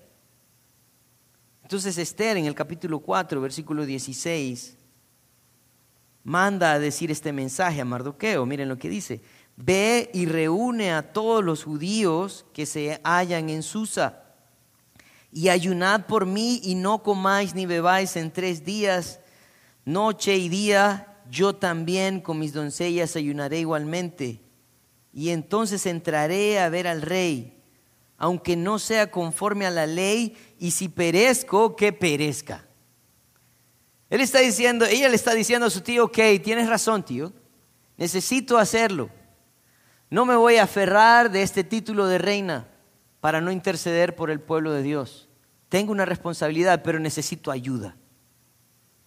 Entonces 1.63 1.97
Esther 1.97 2.37
en 2.37 2.45
el 2.45 2.55
capítulo 2.55 2.99
4, 2.99 3.41
versículo 3.41 3.85
16, 3.85 4.77
manda 6.23 6.73
a 6.73 6.79
decir 6.79 7.09
este 7.11 7.33
mensaje 7.33 7.81
a 7.81 7.85
Mardoqueo. 7.85 8.45
Miren 8.45 8.69
lo 8.69 8.77
que 8.77 8.89
dice. 8.89 9.21
Ve 9.55 10.09
y 10.13 10.25
reúne 10.25 10.93
a 10.93 11.13
todos 11.13 11.43
los 11.43 11.63
judíos 11.63 12.45
que 12.53 12.65
se 12.65 12.99
hallan 13.03 13.49
en 13.49 13.63
Susa 13.63 14.23
y 15.31 15.49
ayunad 15.49 16.05
por 16.05 16.25
mí 16.25 16.59
y 16.63 16.75
no 16.75 17.01
comáis 17.01 17.55
ni 17.55 17.65
bebáis 17.65 18.15
en 18.15 18.31
tres 18.31 18.65
días, 18.65 19.19
noche 19.85 20.37
y 20.37 20.49
día. 20.49 21.07
Yo 21.29 21.55
también 21.55 22.19
con 22.19 22.39
mis 22.39 22.53
doncellas 22.53 23.15
ayunaré 23.15 23.59
igualmente. 23.59 24.41
Y 25.11 25.29
entonces 25.29 25.85
entraré 25.85 26.59
a 26.59 26.69
ver 26.69 26.87
al 26.87 27.01
rey 27.01 27.62
aunque 28.23 28.55
no 28.55 28.79
sea 28.79 29.11
conforme 29.11 29.65
a 29.65 29.69
la 29.69 29.85
ley, 29.85 30.37
y 30.57 30.71
si 30.71 30.87
perezco, 30.87 31.75
que 31.75 31.91
perezca. 31.91 32.65
Él 34.09 34.21
está 34.21 34.39
diciendo, 34.39 34.85
ella 34.85 35.09
le 35.09 35.15
está 35.17 35.33
diciendo 35.33 35.67
a 35.67 35.69
su 35.69 35.81
tío, 35.81 36.05
ok, 36.05 36.17
tienes 36.41 36.69
razón, 36.69 37.03
tío, 37.03 37.33
necesito 37.97 38.57
hacerlo. 38.57 39.09
No 40.09 40.23
me 40.23 40.37
voy 40.37 40.55
a 40.55 40.63
aferrar 40.63 41.31
de 41.31 41.43
este 41.43 41.65
título 41.65 42.07
de 42.07 42.17
reina 42.17 42.69
para 43.19 43.41
no 43.41 43.51
interceder 43.51 44.15
por 44.15 44.31
el 44.31 44.39
pueblo 44.39 44.71
de 44.71 44.83
Dios. 44.83 45.27
Tengo 45.67 45.91
una 45.91 46.05
responsabilidad, 46.05 46.81
pero 46.81 46.99
necesito 46.99 47.51
ayuda. 47.51 47.97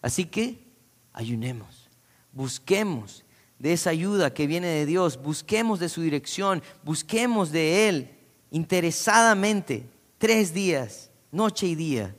Así 0.03 0.27
que 0.27 0.75
ayunemos, 1.15 1.89
busquemos 2.33 3.25
de 3.59 3.73
esa 3.73 3.89
ayuda 3.89 4.35
que 4.35 4.47
viene 4.47 4.67
de 4.67 4.85
Dios, 4.85 5.17
busquemos 5.23 5.81
de 5.81 5.89
su 5.89 6.03
dirección, 6.03 6.63
busquemos 6.85 7.51
de 7.51 7.89
Él 7.89 8.16
interesadamente 8.51 9.89
tres 10.19 10.53
días, 10.53 11.11
noche 11.31 11.67
y 11.67 11.75
día. 11.75 12.15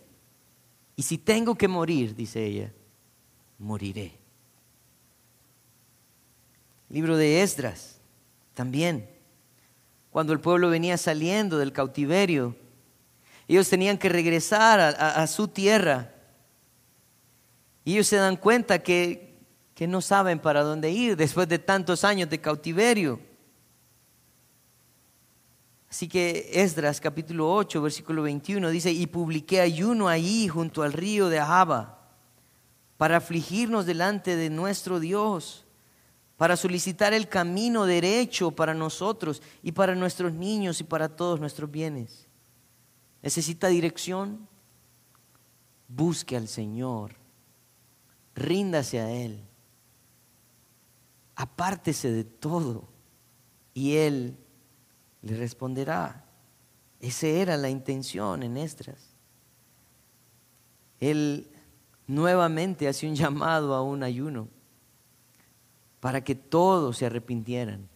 Y 0.96 1.04
si 1.04 1.18
tengo 1.18 1.56
que 1.56 1.68
morir, 1.68 2.16
dice 2.16 2.44
ella, 2.44 2.74
moriré. 3.60 4.14
Libro 6.90 7.18
de 7.18 7.42
Esdras, 7.42 8.00
también. 8.54 9.10
Cuando 10.10 10.34
el 10.34 10.40
pueblo 10.40 10.70
venía 10.70 10.98
saliendo 10.98 11.58
del 11.58 11.74
cautiverio, 11.74 12.56
ellos 13.48 13.70
tenían 13.70 13.98
que 13.98 14.10
regresar 14.10 14.80
a, 14.80 15.28
su 15.28 15.48
tierra. 15.48 16.14
Y 17.86 17.94
ellos 17.94 18.08
se 18.08 18.18
dan 18.18 18.36
cuenta 18.36 18.80
que, 18.80 19.38
que 19.74 19.88
no 19.88 20.02
saben 20.02 20.40
para 20.40 20.64
dónde 20.64 20.92
ir 20.92 21.16
después 21.16 21.48
de 21.48 21.60
tantos 21.60 22.04
años 22.04 22.30
de 22.30 22.42
cautiverio. 22.42 23.22
Así 25.90 26.08
que 26.08 26.50
Esdras 26.54 27.00
capítulo 27.00 27.52
8, 27.54 27.82
versículo 27.82 28.24
21 28.24 28.70
dice, 28.70 28.92
y 28.92 29.08
publiqué 29.08 29.62
ayuno 29.62 30.10
allí 30.10 30.48
junto 30.48 30.84
al 30.84 30.92
río 30.94 31.30
de 31.30 31.40
Ahaba 31.40 31.98
para 32.98 33.18
afligirnos 33.18 33.86
delante 33.86 34.36
de 34.36 34.50
nuestro 34.50 35.00
Dios, 35.00 35.66
para 36.36 36.58
solicitar 36.58 37.14
el 37.14 37.30
camino 37.30 37.86
derecho 37.86 38.52
para 38.52 38.74
nosotros 38.74 39.42
y 39.64 39.72
para 39.72 39.96
nuestros 39.96 40.34
niños 40.34 40.82
y 40.82 40.84
para 40.84 41.16
todos 41.16 41.40
nuestros 41.40 41.72
bienes. 41.72 42.28
¿Necesita 43.22 43.68
dirección? 43.68 44.48
Busque 45.88 46.36
al 46.36 46.48
Señor, 46.48 47.16
ríndase 48.36 49.00
a 49.00 49.10
Él, 49.10 49.42
apártese 51.36 52.12
de 52.12 52.26
todo 52.26 52.90
y 53.74 53.96
Él 53.96 54.38
le 55.28 55.36
responderá. 55.36 56.24
Esa 57.00 57.28
era 57.28 57.58
la 57.58 57.70
intención 57.70 58.42
en 58.42 58.58
Estras. 58.58 59.14
Él 61.00 61.48
nuevamente 62.08 62.88
hace 62.88 63.08
un 63.08 63.16
llamado 63.16 63.76
a 63.76 63.84
un 63.84 64.02
ayuno 64.02 64.48
para 66.00 66.24
que 66.24 66.36
todos 66.36 66.98
se 66.98 67.06
arrepintieran. 67.06 67.88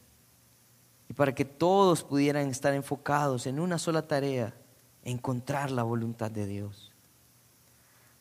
y 1.10 1.14
para 1.14 1.36
que 1.36 1.44
todos 1.44 2.06
pudieran 2.06 2.48
estar 2.48 2.74
enfocados 2.74 3.46
en 3.46 3.60
una 3.60 3.78
sola 3.78 4.08
tarea, 4.08 4.56
encontrar 5.04 5.70
la 5.70 5.84
voluntad 5.84 6.32
de 6.32 6.48
Dios. 6.48 6.90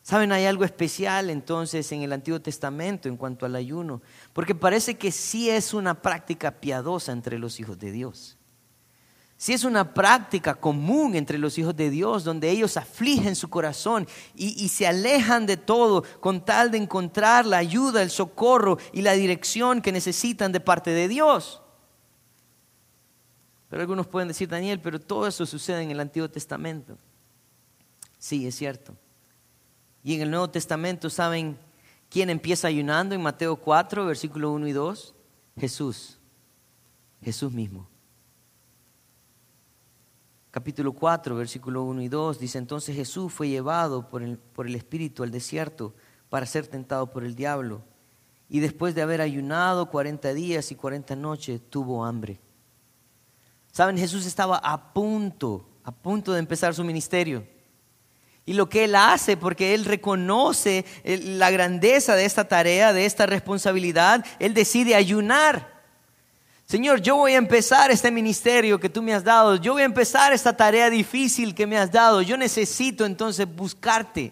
Saben, 0.02 0.32
hay 0.32 0.46
algo 0.46 0.64
especial 0.64 1.30
entonces 1.30 1.92
en 1.92 2.02
el 2.02 2.12
Antiguo 2.12 2.40
Testamento 2.40 3.08
en 3.08 3.16
cuanto 3.16 3.46
al 3.46 3.54
ayuno, 3.54 4.02
porque 4.32 4.56
parece 4.56 4.98
que 4.98 5.12
sí 5.12 5.48
es 5.48 5.72
una 5.72 6.02
práctica 6.02 6.50
piadosa 6.60 7.12
entre 7.12 7.38
los 7.38 7.60
hijos 7.60 7.78
de 7.78 7.92
Dios. 7.92 8.39
Sí 9.40 9.54
es 9.54 9.64
una 9.64 9.94
práctica 9.94 10.54
común 10.54 11.14
entre 11.14 11.38
los 11.38 11.56
hijos 11.56 11.74
de 11.74 11.88
Dios, 11.88 12.24
donde 12.24 12.50
ellos 12.50 12.76
afligen 12.76 13.34
su 13.34 13.48
corazón 13.48 14.06
y, 14.34 14.62
y 14.62 14.68
se 14.68 14.86
alejan 14.86 15.46
de 15.46 15.56
todo 15.56 16.04
con 16.20 16.44
tal 16.44 16.70
de 16.70 16.76
encontrar 16.76 17.46
la 17.46 17.56
ayuda, 17.56 18.02
el 18.02 18.10
socorro 18.10 18.76
y 18.92 19.00
la 19.00 19.14
dirección 19.14 19.80
que 19.80 19.92
necesitan 19.92 20.52
de 20.52 20.60
parte 20.60 20.90
de 20.90 21.08
Dios. 21.08 21.62
Pero 23.70 23.80
algunos 23.80 24.06
pueden 24.06 24.28
decir, 24.28 24.46
Daniel, 24.46 24.78
pero 24.78 25.00
todo 25.00 25.26
eso 25.26 25.46
sucede 25.46 25.84
en 25.84 25.90
el 25.90 26.00
Antiguo 26.00 26.28
Testamento. 26.28 26.98
Sí, 28.18 28.46
es 28.46 28.54
cierto. 28.54 28.94
Y 30.04 30.16
en 30.16 30.20
el 30.20 30.30
Nuevo 30.30 30.50
Testamento, 30.50 31.08
¿saben 31.08 31.56
quién 32.10 32.28
empieza 32.28 32.68
ayunando 32.68 33.14
en 33.14 33.22
Mateo 33.22 33.56
4, 33.56 34.04
versículo 34.04 34.52
1 34.52 34.68
y 34.68 34.72
2? 34.72 35.14
Jesús. 35.56 36.18
Jesús 37.22 37.50
mismo. 37.50 37.89
Capítulo 40.50 40.92
4, 40.92 41.36
versículo 41.36 41.84
1 41.84 42.02
y 42.02 42.08
2 42.08 42.40
dice, 42.40 42.58
entonces 42.58 42.96
Jesús 42.96 43.32
fue 43.32 43.48
llevado 43.48 44.08
por 44.08 44.22
el, 44.22 44.36
por 44.36 44.66
el 44.66 44.74
Espíritu 44.74 45.22
al 45.22 45.30
desierto 45.30 45.94
para 46.28 46.44
ser 46.44 46.66
tentado 46.66 47.10
por 47.12 47.22
el 47.22 47.36
diablo. 47.36 47.82
Y 48.48 48.58
después 48.58 48.96
de 48.96 49.02
haber 49.02 49.20
ayunado 49.20 49.90
40 49.90 50.34
días 50.34 50.72
y 50.72 50.74
40 50.74 51.14
noches, 51.14 51.60
tuvo 51.70 52.04
hambre. 52.04 52.40
Saben, 53.70 53.96
Jesús 53.96 54.26
estaba 54.26 54.56
a 54.56 54.92
punto, 54.92 55.68
a 55.84 55.92
punto 55.92 56.32
de 56.32 56.40
empezar 56.40 56.74
su 56.74 56.82
ministerio. 56.82 57.46
Y 58.44 58.54
lo 58.54 58.68
que 58.68 58.84
Él 58.84 58.96
hace, 58.96 59.36
porque 59.36 59.74
Él 59.74 59.84
reconoce 59.84 60.84
la 61.04 61.52
grandeza 61.52 62.16
de 62.16 62.24
esta 62.24 62.48
tarea, 62.48 62.92
de 62.92 63.06
esta 63.06 63.26
responsabilidad, 63.26 64.24
Él 64.40 64.54
decide 64.54 64.96
ayunar. 64.96 65.79
Señor, 66.70 67.00
yo 67.00 67.16
voy 67.16 67.32
a 67.32 67.38
empezar 67.38 67.90
este 67.90 68.12
ministerio 68.12 68.78
que 68.78 68.88
tú 68.88 69.02
me 69.02 69.12
has 69.12 69.24
dado, 69.24 69.56
yo 69.56 69.72
voy 69.72 69.82
a 69.82 69.86
empezar 69.86 70.32
esta 70.32 70.56
tarea 70.56 70.88
difícil 70.88 71.52
que 71.52 71.66
me 71.66 71.76
has 71.76 71.90
dado, 71.90 72.22
yo 72.22 72.36
necesito 72.36 73.04
entonces 73.04 73.44
buscarte. 73.52 74.30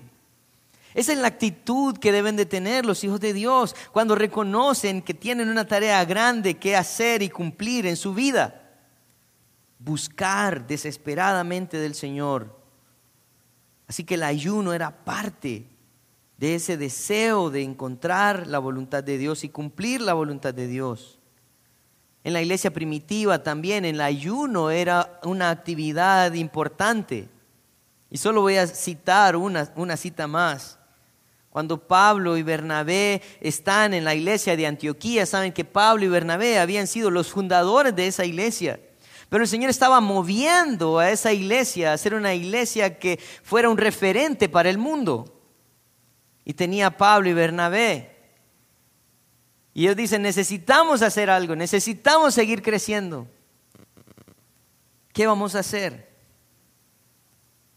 Esa 0.94 1.12
es 1.12 1.18
la 1.18 1.26
actitud 1.26 1.98
que 1.98 2.12
deben 2.12 2.36
de 2.36 2.46
tener 2.46 2.86
los 2.86 3.02
hijos 3.02 3.18
de 3.18 3.32
Dios 3.32 3.74
cuando 3.90 4.14
reconocen 4.14 5.02
que 5.02 5.14
tienen 5.14 5.48
una 5.48 5.66
tarea 5.66 6.04
grande 6.04 6.58
que 6.58 6.76
hacer 6.76 7.22
y 7.22 7.28
cumplir 7.28 7.86
en 7.86 7.96
su 7.96 8.14
vida 8.14 8.78
buscar 9.80 10.64
desesperadamente 10.64 11.76
del 11.78 11.96
Señor. 11.96 12.56
Así 13.88 14.04
que 14.04 14.14
el 14.14 14.22
ayuno 14.22 14.72
era 14.72 15.04
parte 15.04 15.66
de 16.36 16.54
ese 16.54 16.76
deseo 16.76 17.50
de 17.50 17.64
encontrar 17.64 18.46
la 18.46 18.60
voluntad 18.60 19.02
de 19.02 19.18
Dios 19.18 19.42
y 19.42 19.48
cumplir 19.48 20.00
la 20.00 20.14
voluntad 20.14 20.54
de 20.54 20.68
Dios. 20.68 21.17
En 22.28 22.34
la 22.34 22.42
iglesia 22.42 22.70
primitiva 22.70 23.42
también 23.42 23.86
el 23.86 24.02
ayuno 24.02 24.70
era 24.70 25.18
una 25.22 25.48
actividad 25.48 26.34
importante. 26.34 27.26
Y 28.10 28.18
solo 28.18 28.42
voy 28.42 28.56
a 28.56 28.66
citar 28.66 29.34
una, 29.34 29.72
una 29.76 29.96
cita 29.96 30.26
más. 30.26 30.78
Cuando 31.48 31.88
Pablo 31.88 32.36
y 32.36 32.42
Bernabé 32.42 33.22
están 33.40 33.94
en 33.94 34.04
la 34.04 34.14
iglesia 34.14 34.58
de 34.58 34.66
Antioquía, 34.66 35.24
saben 35.24 35.54
que 35.54 35.64
Pablo 35.64 36.04
y 36.04 36.08
Bernabé 36.08 36.58
habían 36.58 36.86
sido 36.86 37.10
los 37.10 37.30
fundadores 37.30 37.96
de 37.96 38.08
esa 38.08 38.26
iglesia. 38.26 38.78
Pero 39.30 39.44
el 39.44 39.48
Señor 39.48 39.70
estaba 39.70 39.98
moviendo 40.02 40.98
a 40.98 41.10
esa 41.10 41.32
iglesia 41.32 41.94
a 41.94 41.96
ser 41.96 42.12
una 42.12 42.34
iglesia 42.34 42.98
que 42.98 43.18
fuera 43.42 43.70
un 43.70 43.78
referente 43.78 44.50
para 44.50 44.68
el 44.68 44.76
mundo. 44.76 45.40
Y 46.44 46.52
tenía 46.52 46.94
Pablo 46.94 47.30
y 47.30 47.32
Bernabé. 47.32 48.17
Y 49.74 49.84
ellos 49.84 49.96
dicen, 49.96 50.22
necesitamos 50.22 51.02
hacer 51.02 51.30
algo, 51.30 51.54
necesitamos 51.54 52.34
seguir 52.34 52.62
creciendo. 52.62 53.28
¿Qué 55.12 55.26
vamos 55.26 55.54
a 55.54 55.60
hacer? 55.60 56.08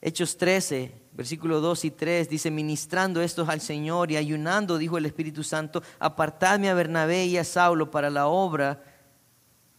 Hechos 0.01 0.37
13, 0.37 0.91
versículo 1.13 1.61
2 1.61 1.85
y 1.85 1.91
3 1.91 2.29
dice, 2.29 2.49
ministrando 2.49 3.21
estos 3.21 3.49
al 3.49 3.61
Señor 3.61 4.11
y 4.11 4.17
ayunando, 4.17 4.77
dijo 4.77 4.97
el 4.97 5.05
Espíritu 5.05 5.43
Santo, 5.43 5.83
apartadme 5.99 6.69
a 6.69 6.73
Bernabé 6.73 7.25
y 7.25 7.37
a 7.37 7.43
Saulo 7.43 7.91
para 7.91 8.09
la 8.09 8.27
obra 8.27 8.83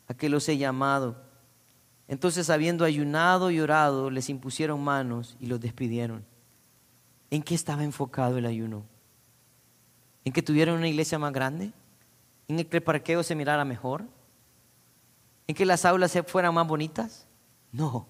a 0.07 0.15
que 0.15 0.29
los 0.29 0.49
he 0.49 0.59
llamado. 0.59 1.17
Entonces, 2.07 2.51
habiendo 2.51 2.85
ayunado 2.85 3.51
y 3.51 3.59
orado, 3.59 4.11
les 4.11 4.29
impusieron 4.29 4.83
manos 4.83 5.37
y 5.41 5.47
los 5.47 5.61
despidieron. 5.61 6.25
¿En 7.31 7.43
qué 7.43 7.55
estaba 7.55 7.83
enfocado 7.83 8.39
el 8.39 8.47
ayuno? 8.47 8.85
¿En 10.25 10.33
que 10.33 10.43
tuvieran 10.43 10.77
una 10.77 10.89
iglesia 10.89 11.19
más 11.19 11.33
grande? 11.33 11.73
¿En 12.49 12.65
que 12.65 12.77
el 12.77 12.83
parqueo 12.83 13.23
se 13.23 13.35
mirara 13.35 13.65
mejor? 13.65 14.05
¿En 15.47 15.55
que 15.55 15.67
las 15.67 15.85
aulas 15.85 16.17
fueran 16.27 16.55
más 16.55 16.67
bonitas? 16.67 17.27
No. 17.71 18.07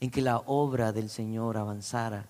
En 0.00 0.10
que 0.10 0.22
la 0.22 0.38
obra 0.38 0.92
del 0.92 1.08
Señor 1.08 1.56
avanzara 1.56 2.28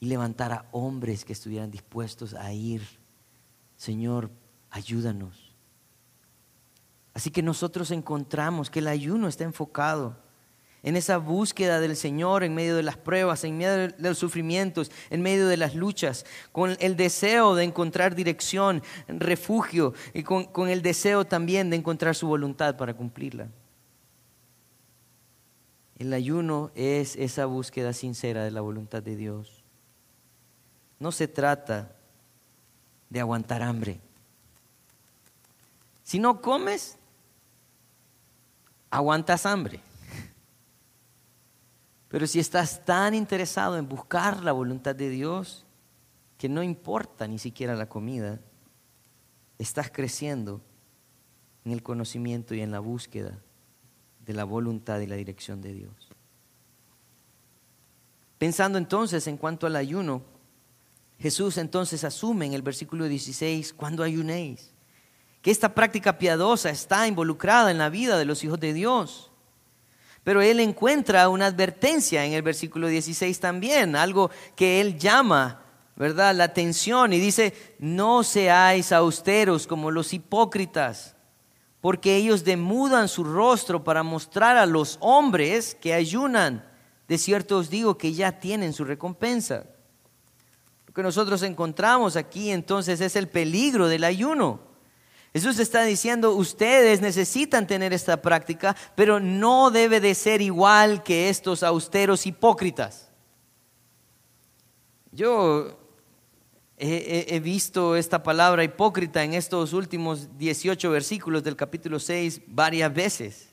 y 0.00 0.06
levantara 0.06 0.66
hombres 0.72 1.24
que 1.24 1.32
estuvieran 1.32 1.70
dispuestos 1.70 2.34
a 2.34 2.52
ir. 2.52 2.82
Señor, 3.76 4.30
ayúdanos. 4.70 5.54
Así 7.14 7.30
que 7.30 7.42
nosotros 7.42 7.90
encontramos 7.90 8.70
que 8.70 8.78
el 8.78 8.88
ayuno 8.88 9.28
está 9.28 9.44
enfocado 9.44 10.16
en 10.88 10.96
esa 10.96 11.18
búsqueda 11.18 11.80
del 11.80 11.98
Señor 11.98 12.42
en 12.42 12.54
medio 12.54 12.74
de 12.74 12.82
las 12.82 12.96
pruebas, 12.96 13.44
en 13.44 13.58
medio 13.58 13.88
de 13.88 13.94
los 13.98 14.16
sufrimientos, 14.16 14.90
en 15.10 15.20
medio 15.20 15.46
de 15.46 15.58
las 15.58 15.74
luchas, 15.74 16.24
con 16.50 16.78
el 16.80 16.96
deseo 16.96 17.54
de 17.54 17.64
encontrar 17.64 18.14
dirección, 18.14 18.82
refugio 19.06 19.92
y 20.14 20.22
con, 20.22 20.48
el 20.70 20.80
deseo 20.80 21.26
también 21.26 21.68
de 21.68 21.76
encontrar 21.76 22.14
su 22.14 22.26
voluntad 22.26 22.78
para 22.78 22.94
cumplirla. 22.94 23.48
El 25.98 26.10
ayuno 26.14 26.70
es 26.74 27.16
esa 27.16 27.44
búsqueda 27.44 27.92
sincera 27.92 28.42
de 28.42 28.50
la 28.50 28.62
voluntad 28.62 29.02
de 29.02 29.14
Dios. 29.14 29.62
No 30.98 31.12
se 31.12 31.28
trata 31.28 31.92
de 33.10 33.20
aguantar 33.20 33.60
hambre. 33.60 34.00
Si 36.02 36.18
no 36.18 36.40
comes, 36.40 36.96
aguantas 38.88 39.44
hambre. 39.44 39.82
Pero 42.08 42.26
si 42.26 42.40
estás 42.40 42.84
tan 42.84 43.14
interesado 43.14 43.76
en 43.76 43.88
buscar 43.88 44.42
la 44.42 44.52
voluntad 44.52 44.94
de 44.94 45.10
Dios, 45.10 45.66
que 46.38 46.48
no 46.48 46.62
importa 46.62 47.26
ni 47.26 47.38
siquiera 47.38 47.74
la 47.74 47.88
comida, 47.88 48.40
estás 49.58 49.90
creciendo 49.90 50.62
en 51.64 51.72
el 51.72 51.82
conocimiento 51.82 52.54
y 52.54 52.60
en 52.60 52.70
la 52.70 52.80
búsqueda 52.80 53.38
de 54.24 54.32
la 54.32 54.44
voluntad 54.44 55.00
y 55.00 55.06
la 55.06 55.16
dirección 55.16 55.60
de 55.60 55.74
Dios. 55.74 56.08
Pensando 58.38 58.78
entonces 58.78 59.26
en 59.26 59.36
cuanto 59.36 59.66
al 59.66 59.76
ayuno, 59.76 60.22
Jesús 61.18 61.58
entonces 61.58 62.04
asume 62.04 62.46
en 62.46 62.54
el 62.54 62.62
versículo 62.62 63.06
16, 63.06 63.72
cuando 63.72 64.04
ayunéis, 64.04 64.72
que 65.42 65.50
esta 65.50 65.74
práctica 65.74 66.18
piadosa 66.18 66.70
está 66.70 67.06
involucrada 67.08 67.70
en 67.70 67.78
la 67.78 67.90
vida 67.90 68.16
de 68.16 68.24
los 68.24 68.44
hijos 68.44 68.60
de 68.60 68.72
Dios. 68.72 69.27
Pero 70.24 70.42
él 70.42 70.60
encuentra 70.60 71.28
una 71.28 71.46
advertencia 71.46 72.24
en 72.24 72.32
el 72.32 72.42
versículo 72.42 72.88
16 72.88 73.40
también, 73.40 73.96
algo 73.96 74.30
que 74.56 74.80
él 74.80 74.98
llama, 74.98 75.62
¿verdad?, 75.96 76.34
la 76.34 76.44
atención 76.44 77.12
y 77.12 77.18
dice, 77.18 77.76
no 77.78 78.22
seáis 78.22 78.92
austeros 78.92 79.66
como 79.66 79.90
los 79.90 80.12
hipócritas, 80.12 81.16
porque 81.80 82.16
ellos 82.16 82.44
demudan 82.44 83.08
su 83.08 83.24
rostro 83.24 83.84
para 83.84 84.02
mostrar 84.02 84.56
a 84.56 84.66
los 84.66 84.98
hombres 85.00 85.76
que 85.80 85.94
ayunan. 85.94 86.64
De 87.08 87.16
cierto 87.16 87.56
os 87.56 87.70
digo 87.70 87.96
que 87.96 88.12
ya 88.12 88.38
tienen 88.38 88.72
su 88.72 88.84
recompensa. 88.84 89.64
Lo 90.86 90.92
que 90.92 91.02
nosotros 91.02 91.42
encontramos 91.42 92.16
aquí 92.16 92.50
entonces 92.50 93.00
es 93.00 93.16
el 93.16 93.28
peligro 93.28 93.88
del 93.88 94.04
ayuno. 94.04 94.67
Jesús 95.32 95.58
está 95.58 95.82
diciendo, 95.84 96.32
ustedes 96.32 97.00
necesitan 97.00 97.66
tener 97.66 97.92
esta 97.92 98.22
práctica, 98.22 98.74
pero 98.94 99.20
no 99.20 99.70
debe 99.70 100.00
de 100.00 100.14
ser 100.14 100.40
igual 100.40 101.02
que 101.02 101.28
estos 101.28 101.62
austeros 101.62 102.26
hipócritas. 102.26 103.10
Yo 105.12 105.78
he, 106.78 107.40
visto 107.40 107.96
esta 107.96 108.22
palabra 108.22 108.64
hipócrita 108.64 109.24
en 109.24 109.34
estos 109.34 109.72
últimos 109.72 110.38
18 110.38 110.90
versículos 110.90 111.42
del 111.42 111.56
capítulo 111.56 111.98
6 111.98 112.42
varias 112.46 112.94
veces. 112.94 113.48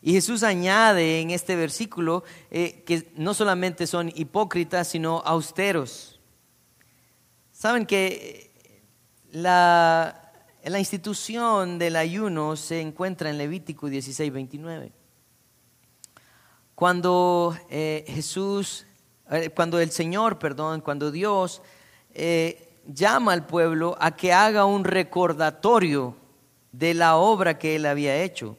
Y 0.00 0.12
Jesús 0.12 0.42
añade 0.42 1.20
en 1.20 1.30
este 1.30 1.56
versículo 1.56 2.24
eh, 2.50 2.82
que 2.84 3.12
no 3.16 3.34
solamente 3.34 3.86
son 3.86 4.10
hipócritas, 4.14 4.88
sino 4.88 5.22
austeros. 5.24 6.20
Saben 7.52 7.86
que 7.86 8.50
la, 9.30 10.21
la 10.64 10.78
institución 10.78 11.78
del 11.78 11.96
ayuno 11.96 12.54
se 12.56 12.80
encuentra 12.80 13.30
en 13.30 13.38
Levítico 13.38 13.88
16, 13.88 14.32
29. 14.32 14.92
Cuando 16.74 17.56
eh, 17.68 18.04
Jesús, 18.06 18.86
eh, 19.30 19.50
cuando 19.50 19.80
el 19.80 19.90
Señor, 19.90 20.38
perdón, 20.38 20.80
cuando 20.80 21.10
Dios 21.10 21.62
eh, 22.14 22.78
llama 22.86 23.32
al 23.32 23.46
pueblo 23.46 23.96
a 24.00 24.14
que 24.14 24.32
haga 24.32 24.64
un 24.64 24.84
recordatorio 24.84 26.16
de 26.70 26.94
la 26.94 27.16
obra 27.16 27.58
que 27.58 27.76
él 27.76 27.86
había 27.86 28.22
hecho. 28.22 28.56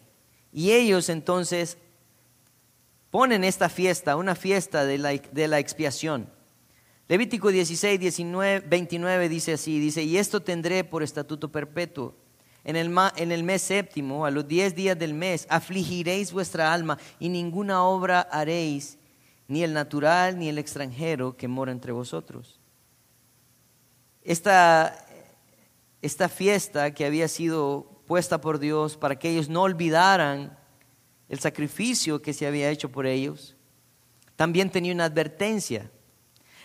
Y 0.51 0.71
ellos 0.71 1.09
entonces 1.09 1.77
ponen 3.11 3.43
esta 3.43 3.69
fiesta, 3.69 4.17
una 4.17 4.35
fiesta 4.35 4.85
de 4.85 4.97
la, 4.97 5.11
de 5.13 5.47
la 5.47 5.59
expiación. 5.59 6.29
Levítico 7.07 7.49
16, 7.49 7.99
19, 7.99 8.65
29 8.67 9.29
dice 9.29 9.53
así, 9.53 9.79
dice, 9.79 10.03
y 10.03 10.17
esto 10.17 10.41
tendré 10.41 10.83
por 10.83 11.03
estatuto 11.03 11.51
perpetuo. 11.51 12.15
En 12.63 12.77
el, 12.77 12.95
en 13.17 13.31
el 13.33 13.43
mes 13.43 13.61
séptimo, 13.61 14.25
a 14.25 14.31
los 14.31 14.47
diez 14.47 14.73
días 14.73 14.97
del 14.97 15.13
mes, 15.13 15.45
afligiréis 15.49 16.31
vuestra 16.31 16.73
alma 16.73 16.97
y 17.19 17.27
ninguna 17.27 17.83
obra 17.83 18.21
haréis, 18.21 18.97
ni 19.49 19.63
el 19.63 19.73
natural 19.73 20.39
ni 20.39 20.47
el 20.47 20.57
extranjero 20.57 21.35
que 21.35 21.49
mora 21.49 21.73
entre 21.73 21.91
vosotros. 21.91 22.61
Esta, 24.23 25.05
esta 26.01 26.29
fiesta 26.29 26.93
que 26.93 27.05
había 27.05 27.27
sido 27.27 28.01
puesta 28.07 28.39
por 28.39 28.59
Dios 28.59 28.95
para 28.95 29.19
que 29.19 29.29
ellos 29.29 29.49
no 29.49 29.63
olvidaran 29.63 30.57
el 31.27 31.39
sacrificio 31.39 32.21
que 32.21 32.33
se 32.33 32.47
había 32.47 32.69
hecho 32.69 32.89
por 32.89 33.05
ellos, 33.05 33.57
también 34.37 34.69
tenía 34.69 34.93
una 34.93 35.05
advertencia. 35.05 35.91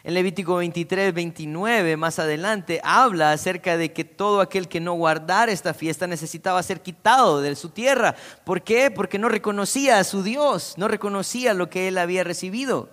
En 0.08 0.14
Levítico 0.14 0.56
23, 0.56 1.12
29, 1.12 1.98
más 1.98 2.18
adelante, 2.18 2.80
habla 2.82 3.32
acerca 3.32 3.76
de 3.76 3.92
que 3.92 4.04
todo 4.04 4.40
aquel 4.40 4.66
que 4.66 4.80
no 4.80 4.94
guardara 4.94 5.52
esta 5.52 5.74
fiesta 5.74 6.06
necesitaba 6.06 6.62
ser 6.62 6.80
quitado 6.80 7.42
de 7.42 7.54
su 7.54 7.68
tierra. 7.68 8.16
¿Por 8.42 8.62
qué? 8.62 8.90
Porque 8.90 9.18
no 9.18 9.28
reconocía 9.28 9.98
a 9.98 10.04
su 10.04 10.22
Dios, 10.22 10.76
no 10.78 10.88
reconocía 10.88 11.52
lo 11.52 11.68
que 11.68 11.88
él 11.88 11.98
había 11.98 12.24
recibido. 12.24 12.88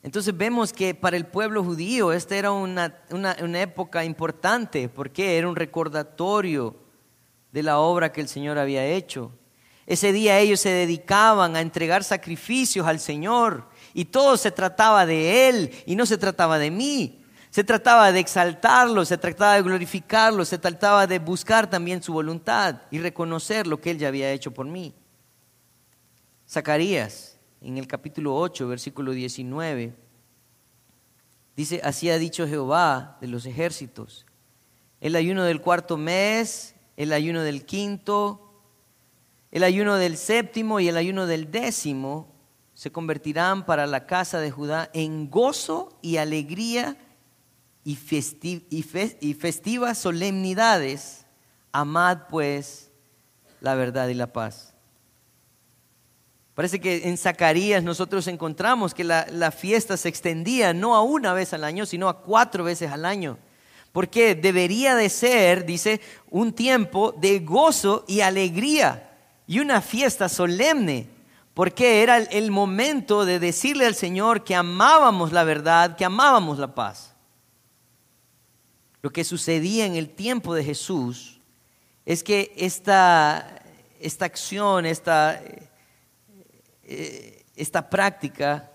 Entonces 0.00 0.36
vemos 0.36 0.72
que 0.72 0.94
para 0.94 1.16
el 1.16 1.26
pueblo 1.26 1.64
judío 1.64 2.12
esta 2.12 2.36
era 2.36 2.52
una, 2.52 2.94
época 3.60 4.04
importante, 4.04 4.88
porque 4.88 5.38
era 5.38 5.48
un 5.48 5.56
recordatorio 5.56 6.76
de 7.50 7.64
la 7.64 7.80
obra 7.80 8.12
que 8.12 8.20
el 8.20 8.28
Señor 8.28 8.58
había 8.58 8.86
hecho. 8.86 9.32
Ese 9.86 10.12
día 10.12 10.38
ellos 10.38 10.60
se 10.60 10.68
dedicaban 10.68 11.56
a 11.56 11.60
entregar 11.60 12.04
sacrificios 12.04 12.86
al 12.86 13.00
Señor 13.00 13.71
y 13.94 14.06
todo 14.06 14.36
se 14.36 14.50
trataba 14.50 15.06
de 15.06 15.48
Él 15.48 15.70
y 15.86 15.96
no 15.96 16.06
se 16.06 16.18
trataba 16.18 16.58
de 16.58 16.70
mí. 16.70 17.18
Se 17.50 17.64
trataba 17.64 18.12
de 18.12 18.20
exaltarlo, 18.20 19.04
se 19.04 19.18
trataba 19.18 19.56
de 19.56 19.62
glorificarlo, 19.62 20.44
se 20.46 20.56
trataba 20.56 21.06
de 21.06 21.18
buscar 21.18 21.68
también 21.68 22.02
su 22.02 22.14
voluntad 22.14 22.80
y 22.90 22.98
reconocer 22.98 23.66
lo 23.66 23.78
que 23.78 23.90
Él 23.90 23.98
ya 23.98 24.08
había 24.08 24.32
hecho 24.32 24.52
por 24.52 24.64
mí. 24.64 24.94
Zacarías 26.48 27.38
en 27.60 27.76
el 27.76 27.86
capítulo 27.86 28.34
8, 28.36 28.68
versículo 28.68 29.12
19, 29.12 29.94
dice, 31.54 31.80
así 31.84 32.08
ha 32.08 32.18
dicho 32.18 32.48
Jehová 32.48 33.18
de 33.20 33.28
los 33.28 33.44
ejércitos, 33.44 34.24
el 35.00 35.14
ayuno 35.14 35.44
del 35.44 35.60
cuarto 35.60 35.98
mes, 35.98 36.74
el 36.96 37.12
ayuno 37.12 37.42
del 37.42 37.66
quinto, 37.66 38.62
el 39.50 39.62
ayuno 39.62 39.96
del 39.96 40.16
séptimo 40.16 40.80
y 40.80 40.88
el 40.88 40.96
ayuno 40.96 41.26
del 41.26 41.50
décimo 41.50 42.31
se 42.82 42.90
convertirán 42.90 43.64
para 43.64 43.86
la 43.86 44.06
casa 44.06 44.40
de 44.40 44.50
Judá 44.50 44.90
en 44.92 45.30
gozo 45.30 45.96
y 46.02 46.16
alegría 46.16 46.96
y, 47.84 47.94
festivas 47.94 49.98
solemnidades. 49.98 51.24
Amad 51.70 52.22
pues 52.28 52.90
la 53.60 53.76
verdad 53.76 54.08
y 54.08 54.14
la 54.14 54.32
paz. 54.32 54.74
Parece 56.54 56.80
que 56.80 57.08
en 57.08 57.16
Zacarías 57.18 57.84
nosotros 57.84 58.26
encontramos 58.26 58.94
que 58.94 59.04
la, 59.04 59.52
fiesta 59.52 59.96
se 59.96 60.08
extendía 60.08 60.74
no 60.74 60.96
a 60.96 61.02
una 61.02 61.34
vez 61.34 61.52
al 61.52 61.62
año, 61.62 61.86
sino 61.86 62.08
a 62.08 62.22
cuatro 62.22 62.64
veces 62.64 62.90
al 62.90 63.04
año. 63.04 63.38
Porque 63.92 64.34
debería 64.34 64.96
de 64.96 65.08
ser, 65.08 65.66
dice, 65.66 66.00
un 66.30 66.52
tiempo 66.52 67.12
de 67.12 67.38
gozo 67.38 68.04
y 68.08 68.22
alegría 68.22 69.20
y 69.46 69.60
una 69.60 69.82
fiesta 69.82 70.28
solemne. 70.28 71.21
Porque 71.54 72.02
era 72.02 72.18
el 72.18 72.50
momento 72.50 73.24
de 73.24 73.38
decirle 73.38 73.86
al 73.86 73.94
Señor 73.94 74.44
que 74.44 74.54
amábamos 74.54 75.32
la 75.32 75.44
verdad, 75.44 75.96
que 75.96 76.04
amábamos 76.04 76.58
la 76.58 76.74
paz. 76.74 77.14
Lo 79.02 79.10
que 79.10 79.24
sucedía 79.24 79.84
en 79.84 79.96
el 79.96 80.10
tiempo 80.10 80.54
de 80.54 80.64
Jesús 80.64 81.40
es 82.06 82.22
que 82.22 82.52
esta, 82.56 83.62
esta 84.00 84.24
acción, 84.24 84.86
esta 84.86 85.40
eh, 86.84 87.44
esta 87.56 87.88
práctica 87.88 88.70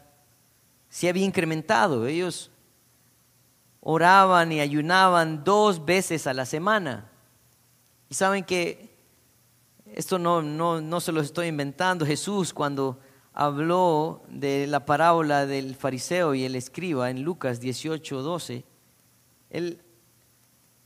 se 0.89 1.09
había 1.09 1.25
incrementado. 1.25 2.07
Ellos 2.07 2.51
oraban 3.81 4.51
y 4.51 4.59
ayunaban 4.59 5.43
dos 5.43 5.83
veces 5.85 6.27
a 6.27 6.33
la 6.33 6.45
semana. 6.45 7.09
Y 8.09 8.15
saben 8.15 8.43
que 8.43 8.86
esto 9.93 10.19
no, 10.19 10.41
no, 10.41 10.81
no 10.81 10.99
se 10.99 11.11
lo 11.11 11.21
estoy 11.21 11.47
inventando. 11.47 12.05
Jesús 12.05 12.53
cuando 12.53 12.99
habló 13.33 14.23
de 14.29 14.67
la 14.67 14.85
parábola 14.85 15.45
del 15.45 15.75
fariseo 15.75 16.33
y 16.33 16.43
el 16.43 16.55
escriba 16.55 17.09
en 17.09 17.23
Lucas 17.23 17.59
18, 17.59 18.21
12, 18.21 18.63
él 19.49 19.81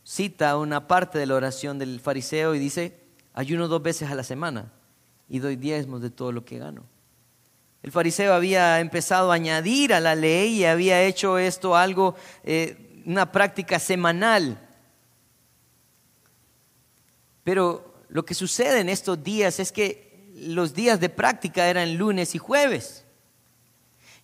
cita 0.03 0.57
una 0.57 0.87
parte 0.87 1.17
de 1.17 1.25
la 1.25 1.35
oración 1.35 1.79
del 1.79 1.99
fariseo 1.99 2.53
y 2.55 2.59
dice, 2.59 2.99
ayuno 3.33 3.67
dos 3.67 3.81
veces 3.81 4.09
a 4.11 4.15
la 4.15 4.23
semana 4.23 4.71
y 5.29 5.39
doy 5.39 5.55
diezmos 5.55 6.01
de 6.01 6.09
todo 6.09 6.31
lo 6.31 6.43
que 6.43 6.59
gano. 6.59 6.83
El 7.83 7.91
fariseo 7.91 8.33
había 8.33 8.79
empezado 8.79 9.31
a 9.31 9.35
añadir 9.35 9.93
a 9.93 9.99
la 9.99 10.13
ley 10.13 10.59
y 10.59 10.65
había 10.65 11.01
hecho 11.03 11.37
esto 11.37 11.75
algo, 11.75 12.15
eh, 12.43 13.03
una 13.05 13.31
práctica 13.31 13.79
semanal. 13.79 14.59
Pero 17.43 17.90
lo 18.11 18.25
que 18.25 18.33
sucede 18.33 18.81
en 18.81 18.89
estos 18.89 19.23
días 19.23 19.57
es 19.61 19.71
que 19.71 20.29
los 20.35 20.73
días 20.73 20.99
de 20.99 21.07
práctica 21.07 21.67
eran 21.67 21.95
lunes 21.95 22.35
y 22.35 22.39
jueves. 22.39 23.05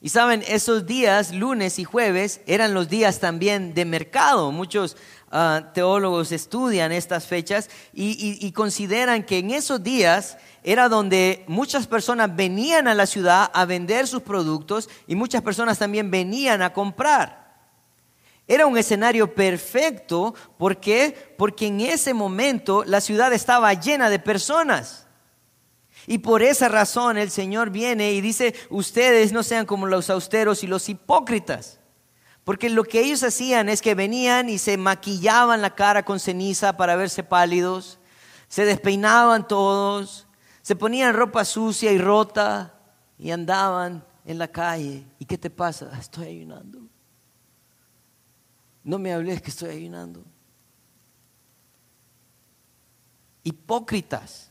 Y 0.02 0.10
saben, 0.10 0.44
esos 0.46 0.86
días, 0.86 1.34
lunes 1.34 1.80
y 1.80 1.86
jueves, 1.86 2.42
eran 2.48 2.74
los 2.74 2.90
días 2.90 3.20
también 3.22 3.74
de 3.74 3.86
mercado. 3.86 4.52
Muchos 4.52 4.98
ah, 5.32 5.72
teólogos 5.74 6.34
estudian 6.34 6.92
estas 6.92 7.28
fechas 7.28 7.70
y 7.94 8.52
consideran 8.52 9.24
que 9.24 9.38
en 9.38 9.52
esos 9.52 9.82
días 9.82 10.38
era 10.64 10.90
donde 10.90 11.46
muchas 11.48 11.88
personas 11.88 12.36
venían 12.36 12.90
a 12.90 12.94
la 12.94 13.06
ciudad 13.06 13.50
a 13.54 13.64
vender 13.64 14.06
sus 14.06 14.22
productos 14.22 14.90
y 15.08 15.16
muchas 15.16 15.42
personas 15.42 15.80
también 15.80 16.12
venían 16.12 16.62
a 16.62 16.74
comprar. 16.74 17.47
Era 18.48 18.66
un 18.66 18.78
escenario 18.78 19.34
perfecto, 19.34 20.34
¿por 20.58 20.80
qué? 20.80 21.34
Porque 21.38 21.68
en 21.68 21.82
ese 21.82 22.14
momento 22.14 22.86
la 22.86 23.02
ciudad 23.02 23.34
estaba 23.34 23.74
llena 23.74 24.10
de 24.10 24.20
personas. 24.20 25.08
Y 26.06 26.20
por 26.20 26.42
esa 26.42 26.70
razón 26.70 27.18
el 27.18 27.30
Señor 27.30 27.70
viene 27.70 28.14
y 28.14 28.22
dice, 28.22 28.56
ustedes 28.70 29.34
no 29.34 29.44
sean 29.44 29.66
como 29.66 29.86
los 29.88 30.10
austeros 30.10 30.64
y 30.64 30.68
los 30.68 30.88
hipócritas. 30.88 31.82
Porque 32.46 32.70
lo 32.70 32.86
que 32.86 33.02
ellos 33.02 33.24
hacían 33.24 33.68
es 33.68 33.82
que 33.82 33.94
venían 33.94 34.48
y 34.48 34.58
se 34.58 34.78
maquillaban 34.78 35.62
la 35.62 35.76
cara 35.76 36.06
con 36.06 36.18
ceniza 36.18 36.78
para 36.78 36.96
verse 36.96 37.24
pálidos, 37.24 38.00
se 38.48 38.64
despeinaban 38.64 39.50
todos, 39.50 40.28
se 40.62 40.78
ponían 40.78 41.14
ropa 41.14 41.44
sucia 41.44 41.92
y 41.92 41.98
rota 41.98 42.80
y 43.18 43.32
andaban 43.32 44.06
en 44.24 44.38
la 44.38 44.48
calle. 44.48 45.06
¿Y 45.20 45.26
qué 45.26 45.38
te 45.38 45.50
pasa? 45.50 45.92
Estoy 46.00 46.28
ayunando. 46.28 46.80
No 48.88 48.98
me 48.98 49.12
hables 49.12 49.42
que 49.42 49.50
estoy 49.50 49.72
ayunando. 49.72 50.24
Hipócritas. 53.44 54.50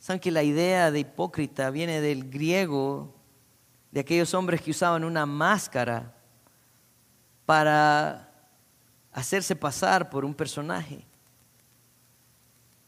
¿Saben 0.00 0.18
que 0.18 0.32
la 0.32 0.42
idea 0.42 0.90
de 0.90 0.98
hipócrita 0.98 1.70
viene 1.70 2.00
del 2.00 2.28
griego, 2.28 3.14
de 3.92 4.00
aquellos 4.00 4.34
hombres 4.34 4.60
que 4.60 4.72
usaban 4.72 5.04
una 5.04 5.24
máscara 5.24 6.12
para 7.46 8.50
hacerse 9.12 9.54
pasar 9.54 10.10
por 10.10 10.24
un 10.24 10.34
personaje? 10.34 11.06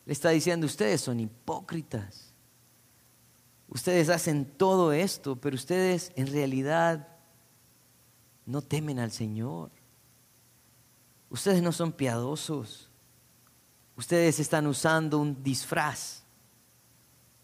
Le 0.05 0.15
está 0.15 0.31
diciendo, 0.31 0.67
ustedes 0.67 1.01
son 1.01 1.21
hipócritas. 1.21 2.35
Ustedes 3.69 4.09
hacen 4.09 4.45
todo 4.45 4.93
esto, 4.93 5.37
pero 5.37 5.55
ustedes 5.55 6.11
en 6.17 6.27
realidad 6.27 7.12
no 8.47 8.63
temen 8.63 8.99
al 8.99 9.11
Señor. 9.11 9.71
Ustedes 11.31 11.63
no 11.63 11.73
son 11.73 11.93
piadosos. 11.93 12.91
Ustedes 13.97 14.41
están 14.41 14.67
usando 14.67 15.19
un 15.19 15.43
disfraz 15.43 16.25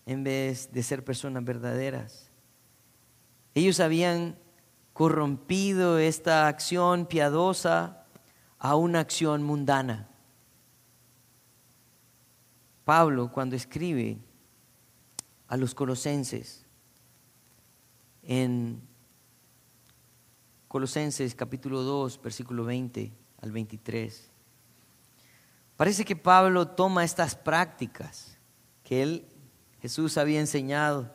en 0.06 0.24
vez 0.24 0.72
de 0.72 0.82
ser 0.82 1.04
personas 1.04 1.44
verdaderas. 1.44 2.30
Ellos 3.54 3.80
habían 3.80 4.38
corrompido 4.92 5.98
esta 5.98 6.48
acción 6.48 7.06
piadosa 7.06 8.06
a 8.58 8.74
una 8.74 9.00
acción 9.00 9.42
mundana. 9.42 10.08
Pablo 12.84 13.30
cuando 13.30 13.54
escribe 13.54 14.18
a 15.46 15.56
los 15.56 15.74
colosenses 15.74 16.64
en 18.22 18.87
Colosenses 20.68 21.34
capítulo 21.34 21.82
2, 21.82 22.20
versículo 22.22 22.62
20 22.64 23.10
al 23.40 23.52
23. 23.52 24.30
Parece 25.76 26.04
que 26.04 26.14
Pablo 26.14 26.68
toma 26.68 27.04
estas 27.04 27.34
prácticas 27.34 28.38
que 28.82 29.02
él, 29.02 29.26
Jesús, 29.80 30.18
había 30.18 30.40
enseñado, 30.40 31.14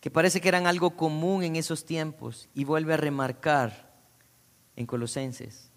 que 0.00 0.10
parece 0.10 0.42
que 0.42 0.48
eran 0.48 0.66
algo 0.66 0.96
común 0.96 1.44
en 1.44 1.56
esos 1.56 1.86
tiempos, 1.86 2.50
y 2.52 2.64
vuelve 2.64 2.92
a 2.92 2.98
remarcar 2.98 3.90
en 4.76 4.84
Colosenses. 4.84 5.70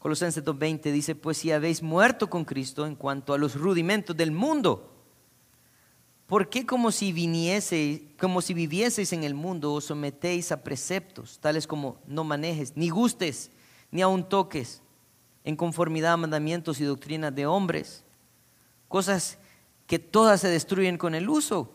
Colosenses 0.00 0.44
2.20 0.44 0.90
dice, 0.90 1.14
pues 1.14 1.38
si 1.38 1.52
habéis 1.52 1.82
muerto 1.82 2.28
con 2.28 2.44
Cristo 2.44 2.84
en 2.84 2.96
cuanto 2.96 3.32
a 3.32 3.38
los 3.38 3.54
rudimentos 3.54 4.16
del 4.16 4.32
mundo, 4.32 4.91
¿Por 6.32 6.48
qué 6.48 6.64
como 6.64 6.92
si 6.92 7.12
como 8.18 8.40
si 8.40 8.54
vivieseis 8.54 9.12
en 9.12 9.22
el 9.22 9.34
mundo 9.34 9.74
os 9.74 9.84
sometéis 9.84 10.50
a 10.50 10.62
preceptos, 10.62 11.38
tales 11.38 11.66
como 11.66 11.98
no 12.06 12.24
manejes, 12.24 12.74
ni 12.74 12.88
gustes, 12.88 13.50
ni 13.90 14.00
aun 14.00 14.26
toques, 14.26 14.80
en 15.44 15.56
conformidad 15.56 16.14
a 16.14 16.16
mandamientos 16.16 16.80
y 16.80 16.84
doctrinas 16.84 17.34
de 17.34 17.44
hombres? 17.44 18.02
Cosas 18.88 19.36
que 19.86 19.98
todas 19.98 20.40
se 20.40 20.48
destruyen 20.48 20.96
con 20.96 21.14
el 21.14 21.28
uso. 21.28 21.70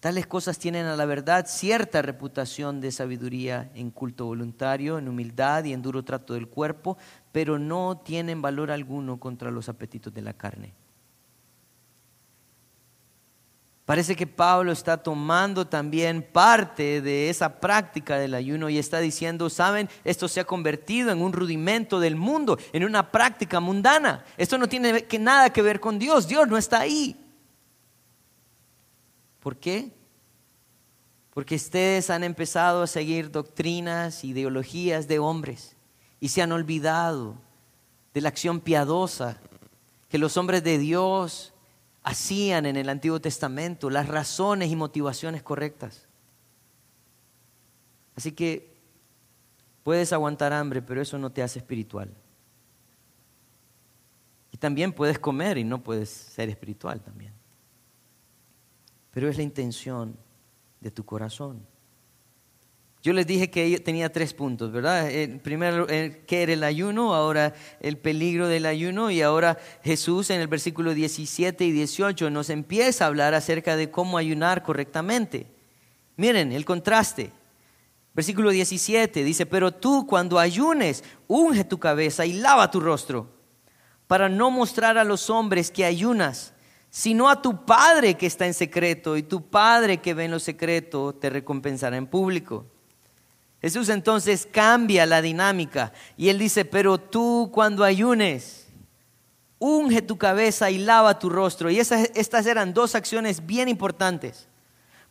Tales 0.00 0.26
cosas 0.26 0.58
tienen 0.58 0.86
a 0.86 0.96
la 0.96 1.04
verdad 1.04 1.44
cierta 1.46 2.00
reputación 2.00 2.80
de 2.80 2.90
sabiduría 2.92 3.70
en 3.74 3.90
culto 3.90 4.24
voluntario, 4.24 4.96
en 4.96 5.06
humildad 5.06 5.64
y 5.64 5.74
en 5.74 5.82
duro 5.82 6.02
trato 6.02 6.32
del 6.32 6.48
cuerpo, 6.48 6.96
pero 7.30 7.58
no 7.58 8.00
tienen 8.02 8.40
valor 8.40 8.70
alguno 8.70 9.20
contra 9.20 9.50
los 9.50 9.68
apetitos 9.68 10.14
de 10.14 10.22
la 10.22 10.32
carne. 10.32 10.72
Parece 13.86 14.16
que 14.16 14.26
Pablo 14.26 14.72
está 14.72 14.96
tomando 14.96 15.68
también 15.68 16.20
parte 16.20 17.00
de 17.00 17.30
esa 17.30 17.60
práctica 17.60 18.18
del 18.18 18.34
ayuno 18.34 18.68
y 18.68 18.78
está 18.78 18.98
diciendo, 18.98 19.48
saben, 19.48 19.88
esto 20.02 20.26
se 20.26 20.40
ha 20.40 20.44
convertido 20.44 21.12
en 21.12 21.22
un 21.22 21.32
rudimento 21.32 22.00
del 22.00 22.16
mundo, 22.16 22.58
en 22.72 22.84
una 22.84 23.12
práctica 23.12 23.60
mundana. 23.60 24.24
Esto 24.36 24.58
no 24.58 24.68
tiene 24.68 25.06
nada 25.20 25.50
que 25.50 25.62
ver 25.62 25.78
con 25.78 26.00
Dios, 26.00 26.26
Dios 26.26 26.48
no 26.48 26.58
está 26.58 26.80
ahí. 26.80 27.16
¿Por 29.38 29.56
qué? 29.56 29.92
Porque 31.32 31.54
ustedes 31.54 32.10
han 32.10 32.24
empezado 32.24 32.82
a 32.82 32.88
seguir 32.88 33.30
doctrinas, 33.30 34.24
ideologías 34.24 35.06
de 35.06 35.20
hombres 35.20 35.76
y 36.18 36.30
se 36.30 36.42
han 36.42 36.50
olvidado 36.50 37.36
de 38.12 38.20
la 38.20 38.30
acción 38.30 38.58
piadosa 38.58 39.38
que 40.08 40.18
los 40.18 40.36
hombres 40.36 40.64
de 40.64 40.78
Dios 40.78 41.52
hacían 42.06 42.66
en 42.66 42.76
el 42.76 42.88
Antiguo 42.88 43.20
Testamento, 43.20 43.90
las 43.90 44.06
razones 44.06 44.70
y 44.70 44.76
motivaciones 44.76 45.42
correctas. 45.42 46.06
Así 48.14 48.30
que 48.30 48.76
puedes 49.82 50.12
aguantar 50.12 50.52
hambre, 50.52 50.82
pero 50.82 51.02
eso 51.02 51.18
no 51.18 51.32
te 51.32 51.42
hace 51.42 51.58
espiritual. 51.58 52.08
Y 54.52 54.56
también 54.56 54.92
puedes 54.92 55.18
comer 55.18 55.58
y 55.58 55.64
no 55.64 55.82
puedes 55.82 56.08
ser 56.08 56.48
espiritual 56.48 57.00
también. 57.00 57.32
Pero 59.10 59.28
es 59.28 59.36
la 59.36 59.42
intención 59.42 60.16
de 60.80 60.92
tu 60.92 61.04
corazón. 61.04 61.66
Yo 63.06 63.12
les 63.12 63.24
dije 63.24 63.50
que 63.50 63.78
tenía 63.78 64.10
tres 64.10 64.34
puntos, 64.34 64.72
¿verdad? 64.72 65.08
El 65.08 65.38
primero, 65.38 65.86
¿qué 65.86 66.42
era 66.42 66.52
el 66.52 66.64
ayuno? 66.64 67.14
Ahora 67.14 67.54
el 67.78 67.98
peligro 67.98 68.48
del 68.48 68.66
ayuno. 68.66 69.12
Y 69.12 69.22
ahora 69.22 69.58
Jesús 69.84 70.28
en 70.30 70.40
el 70.40 70.48
versículo 70.48 70.92
17 70.92 71.64
y 71.64 71.70
18 71.70 72.30
nos 72.30 72.50
empieza 72.50 73.04
a 73.04 73.06
hablar 73.06 73.32
acerca 73.34 73.76
de 73.76 73.92
cómo 73.92 74.18
ayunar 74.18 74.64
correctamente. 74.64 75.46
Miren 76.16 76.50
el 76.50 76.64
contraste. 76.64 77.30
Versículo 78.12 78.50
17 78.50 79.22
dice, 79.22 79.46
pero 79.46 79.70
tú 79.70 80.04
cuando 80.08 80.40
ayunes, 80.40 81.04
unge 81.28 81.62
tu 81.62 81.78
cabeza 81.78 82.26
y 82.26 82.32
lava 82.32 82.72
tu 82.72 82.80
rostro, 82.80 83.30
para 84.08 84.28
no 84.28 84.50
mostrar 84.50 84.98
a 84.98 85.04
los 85.04 85.30
hombres 85.30 85.70
que 85.70 85.84
ayunas, 85.84 86.54
sino 86.90 87.28
a 87.28 87.40
tu 87.40 87.66
Padre 87.66 88.14
que 88.14 88.26
está 88.26 88.48
en 88.48 88.54
secreto, 88.54 89.16
y 89.16 89.22
tu 89.22 89.48
Padre 89.48 89.98
que 89.98 90.12
ve 90.12 90.24
en 90.24 90.32
lo 90.32 90.40
secreto 90.40 91.14
te 91.14 91.30
recompensará 91.30 91.96
en 91.96 92.08
público. 92.08 92.66
Jesús 93.66 93.88
entonces 93.88 94.46
cambia 94.48 95.06
la 95.06 95.20
dinámica 95.20 95.92
y 96.16 96.28
él 96.28 96.38
dice, 96.38 96.64
pero 96.64 96.98
tú 96.98 97.50
cuando 97.52 97.82
ayunes, 97.82 98.68
unge 99.58 100.02
tu 100.02 100.16
cabeza 100.16 100.70
y 100.70 100.78
lava 100.78 101.18
tu 101.18 101.28
rostro. 101.28 101.68
Y 101.68 101.80
esas, 101.80 102.12
estas 102.14 102.46
eran 102.46 102.72
dos 102.72 102.94
acciones 102.94 103.44
bien 103.44 103.68
importantes, 103.68 104.46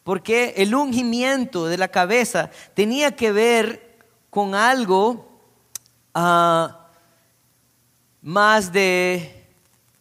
porque 0.06 0.54
el 0.56 0.74
ungimiento 0.74 1.66
de 1.66 1.78
la 1.78 1.90
cabeza 1.90 2.50
tenía 2.74 3.14
que 3.14 3.34
ver 3.34 3.98
con 4.30 4.56
algo 4.56 5.28
ah, 6.14 6.88
más 8.22 8.72
de 8.72 9.50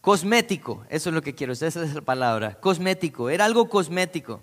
cosmético, 0.01 0.85
eso 0.91 1.09
es 1.09 1.15
lo 1.17 1.23
que 1.23 1.35
quiero, 1.35 1.55
esa 1.55 1.67
es 1.67 1.93
la 1.93 2.03
palabra, 2.03 2.55
cosmético, 2.61 3.31
era 3.31 3.47
algo 3.47 3.69
cosmético. 3.69 4.41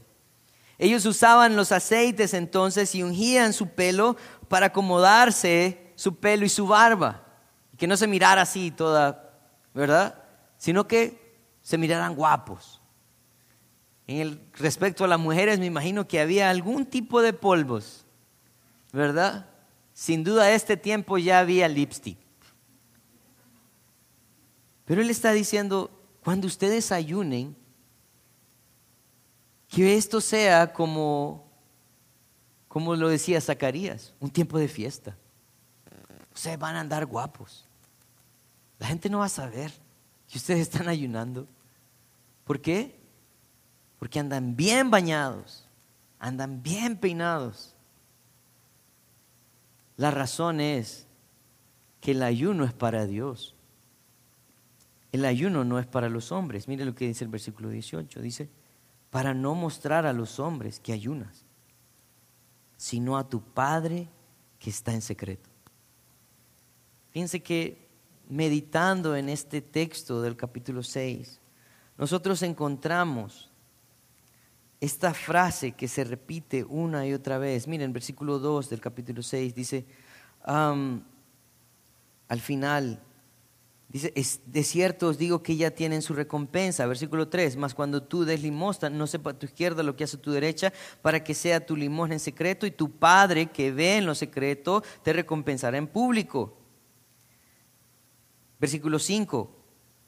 Ellos 0.81 1.05
usaban 1.05 1.55
los 1.55 1.71
aceites 1.71 2.33
entonces 2.33 2.95
y 2.95 3.03
ungían 3.03 3.53
su 3.53 3.67
pelo 3.67 4.17
para 4.47 4.65
acomodarse 4.65 5.93
su 5.93 6.15
pelo 6.15 6.43
y 6.43 6.49
su 6.49 6.65
barba. 6.65 7.23
Que 7.77 7.85
no 7.85 7.95
se 7.95 8.07
mirara 8.07 8.41
así 8.41 8.71
toda, 8.71 9.31
¿verdad? 9.75 10.23
Sino 10.57 10.87
que 10.87 11.37
se 11.61 11.77
miraran 11.77 12.15
guapos. 12.15 12.81
En 14.07 14.21
el 14.21 14.41
respecto 14.53 15.03
a 15.03 15.07
las 15.07 15.19
mujeres, 15.19 15.59
me 15.59 15.67
imagino 15.67 16.07
que 16.07 16.19
había 16.19 16.49
algún 16.49 16.87
tipo 16.87 17.21
de 17.21 17.33
polvos, 17.33 18.03
¿verdad? 18.91 19.45
Sin 19.93 20.23
duda, 20.23 20.51
este 20.51 20.77
tiempo 20.77 21.19
ya 21.19 21.37
había 21.37 21.67
lipstick. 21.67 22.17
Pero 24.85 25.03
él 25.03 25.11
está 25.11 25.31
diciendo, 25.31 25.91
cuando 26.23 26.47
ustedes 26.47 26.91
ayunen, 26.91 27.55
que 29.71 29.95
esto 29.95 30.19
sea 30.19 30.73
como, 30.73 31.49
como 32.67 32.93
lo 32.93 33.07
decía 33.07 33.39
Zacarías, 33.39 34.13
un 34.19 34.29
tiempo 34.29 34.59
de 34.59 34.67
fiesta. 34.67 35.15
Ustedes 36.35 36.59
van 36.59 36.75
a 36.75 36.81
andar 36.81 37.05
guapos. 37.05 37.65
La 38.79 38.87
gente 38.87 39.09
no 39.09 39.19
va 39.19 39.25
a 39.25 39.29
saber 39.29 39.71
que 40.29 40.37
ustedes 40.37 40.59
están 40.59 40.89
ayunando. 40.89 41.47
¿Por 42.43 42.59
qué? 42.59 42.99
Porque 43.97 44.19
andan 44.19 44.57
bien 44.57 44.91
bañados, 44.91 45.65
andan 46.19 46.61
bien 46.61 46.97
peinados. 46.97 47.73
La 49.95 50.11
razón 50.11 50.59
es 50.59 51.07
que 52.01 52.11
el 52.11 52.23
ayuno 52.23 52.65
es 52.65 52.73
para 52.73 53.05
Dios. 53.05 53.55
El 55.13 55.23
ayuno 55.23 55.63
no 55.63 55.79
es 55.79 55.87
para 55.87 56.09
los 56.09 56.33
hombres. 56.33 56.67
Mire 56.67 56.83
lo 56.83 56.93
que 56.93 57.07
dice 57.07 57.23
el 57.23 57.29
versículo 57.29 57.69
18. 57.69 58.21
Dice, 58.21 58.49
para 59.11 59.35
no 59.35 59.53
mostrar 59.53 60.07
a 60.07 60.13
los 60.13 60.39
hombres 60.39 60.79
que 60.79 60.93
ayunas, 60.93 61.45
sino 62.77 63.17
a 63.17 63.29
tu 63.29 63.41
Padre 63.41 64.09
que 64.57 64.71
está 64.71 64.93
en 64.93 65.01
secreto. 65.01 65.49
Fíjense 67.11 67.41
que 67.41 67.87
meditando 68.29 69.15
en 69.15 69.29
este 69.29 69.61
texto 69.61 70.21
del 70.21 70.35
capítulo 70.37 70.81
6, 70.81 71.39
nosotros 71.97 72.41
encontramos 72.41 73.51
esta 74.79 75.13
frase 75.13 75.73
que 75.73 75.87
se 75.87 76.05
repite 76.05 76.63
una 76.63 77.05
y 77.05 77.13
otra 77.13 77.37
vez. 77.37 77.67
Miren, 77.67 77.93
versículo 77.93 78.39
2 78.39 78.69
del 78.69 78.81
capítulo 78.81 79.21
6 79.21 79.53
dice, 79.53 79.85
al 80.43 81.03
final, 82.39 82.99
Dice, 83.91 84.13
de 84.45 84.63
cierto 84.63 85.09
os 85.09 85.17
digo 85.17 85.43
que 85.43 85.57
ya 85.57 85.71
tienen 85.71 86.01
su 86.01 86.13
recompensa. 86.13 86.85
Versículo 86.85 87.27
3, 87.27 87.57
mas 87.57 87.75
cuando 87.75 88.01
tú 88.01 88.23
des 88.23 88.41
limosna, 88.41 88.89
no 88.89 89.05
sepa 89.05 89.33
tu 89.33 89.45
izquierda 89.45 89.83
lo 89.83 89.97
que 89.97 90.05
hace 90.05 90.15
tu 90.15 90.31
derecha, 90.31 90.71
para 91.01 91.21
que 91.21 91.33
sea 91.33 91.65
tu 91.65 91.75
limosna 91.75 92.15
en 92.15 92.21
secreto, 92.21 92.65
y 92.65 92.71
tu 92.71 92.89
Padre 92.89 93.47
que 93.47 93.73
ve 93.73 93.97
en 93.97 94.05
lo 94.05 94.15
secreto 94.15 94.81
te 95.03 95.11
recompensará 95.11 95.77
en 95.77 95.87
público. 95.87 96.57
Versículo 98.61 98.97
5, 98.97 99.51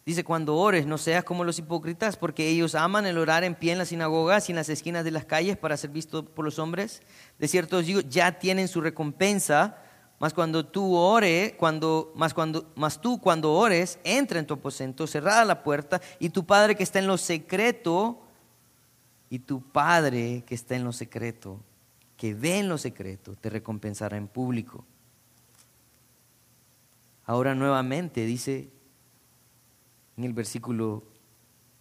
dice, 0.06 0.24
cuando 0.24 0.56
ores, 0.56 0.86
no 0.86 0.98
seas 0.98 1.26
como 1.26 1.44
los 1.44 1.60
hipócritas, 1.60 2.16
porque 2.16 2.48
ellos 2.48 2.76
aman 2.76 3.06
el 3.06 3.18
orar 3.18 3.44
en 3.44 3.56
pie 3.56 3.74
en 3.74 3.80
las 3.80 3.90
sinagogas 3.90 4.48
y 4.48 4.54
en 4.54 4.56
las 4.56 4.70
esquinas 4.70 5.04
de 5.04 5.12
las 5.12 5.26
calles 5.26 5.58
para 5.58 5.76
ser 5.76 5.90
visto 5.90 6.24
por 6.24 6.46
los 6.46 6.58
hombres. 6.58 7.02
De 7.38 7.50
cierto 7.50 7.80
os 7.80 7.86
digo, 7.86 8.00
ya 8.00 8.40
tienen 8.40 8.70
su 8.70 8.80
recompensa. 8.80 9.83
Mas 10.24 10.34
cuando 10.34 10.66
tú 10.66 10.96
ores, 10.96 11.52
cuando, 11.58 12.14
cuando, 12.34 12.66
tú 13.02 13.20
cuando 13.20 13.52
ores, 13.52 14.00
entra 14.06 14.40
en 14.40 14.48
tu 14.48 14.54
aposento, 14.54 15.06
cerrada 15.06 15.44
la 15.44 15.64
puerta, 15.64 16.00
y 16.18 16.30
tu 16.30 16.46
Padre 16.46 16.78
que 16.78 16.84
está 16.84 17.00
en 17.00 17.08
lo 17.08 17.18
secreto, 17.18 18.22
y 19.30 19.40
tu 19.40 19.62
Padre 19.62 20.46
que 20.48 20.56
está 20.56 20.78
en 20.78 20.86
lo 20.86 20.94
secreto, 20.94 21.60
que 22.16 22.34
ve 22.34 22.60
en 22.60 22.70
lo 22.70 22.78
secreto, 22.78 23.36
te 23.36 23.50
recompensará 23.50 24.16
en 24.16 24.30
público. 24.30 24.86
Ahora 27.26 27.54
nuevamente 27.54 28.26
dice 28.26 28.70
en 30.16 30.24
el 30.24 30.32
versículo 30.32 31.04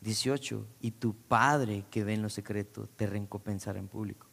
18, 0.01 0.67
y 0.81 0.91
tu 0.91 1.15
Padre 1.15 1.85
que 1.93 2.03
ve 2.03 2.15
en 2.15 2.23
lo 2.23 2.29
secreto 2.29 2.89
te 2.97 3.07
recompensará 3.07 3.79
en 3.79 3.87
público. 3.87 4.27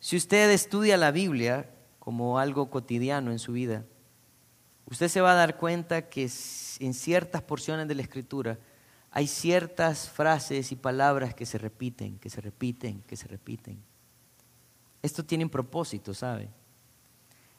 Si 0.00 0.16
usted 0.16 0.50
estudia 0.50 0.96
la 0.96 1.12
Biblia 1.12 1.70
como 2.02 2.40
algo 2.40 2.68
cotidiano 2.68 3.30
en 3.30 3.38
su 3.38 3.52
vida, 3.52 3.84
usted 4.86 5.06
se 5.06 5.20
va 5.20 5.30
a 5.30 5.36
dar 5.36 5.56
cuenta 5.56 6.08
que 6.08 6.22
en 6.80 6.94
ciertas 6.94 7.42
porciones 7.42 7.86
de 7.86 7.94
la 7.94 8.02
Escritura 8.02 8.58
hay 9.12 9.28
ciertas 9.28 10.10
frases 10.10 10.72
y 10.72 10.74
palabras 10.74 11.32
que 11.32 11.46
se 11.46 11.58
repiten, 11.58 12.18
que 12.18 12.28
se 12.28 12.40
repiten, 12.40 13.02
que 13.02 13.16
se 13.16 13.28
repiten. 13.28 13.80
Esto 15.00 15.24
tiene 15.24 15.44
un 15.44 15.50
propósito, 15.50 16.12
¿sabe? 16.12 16.48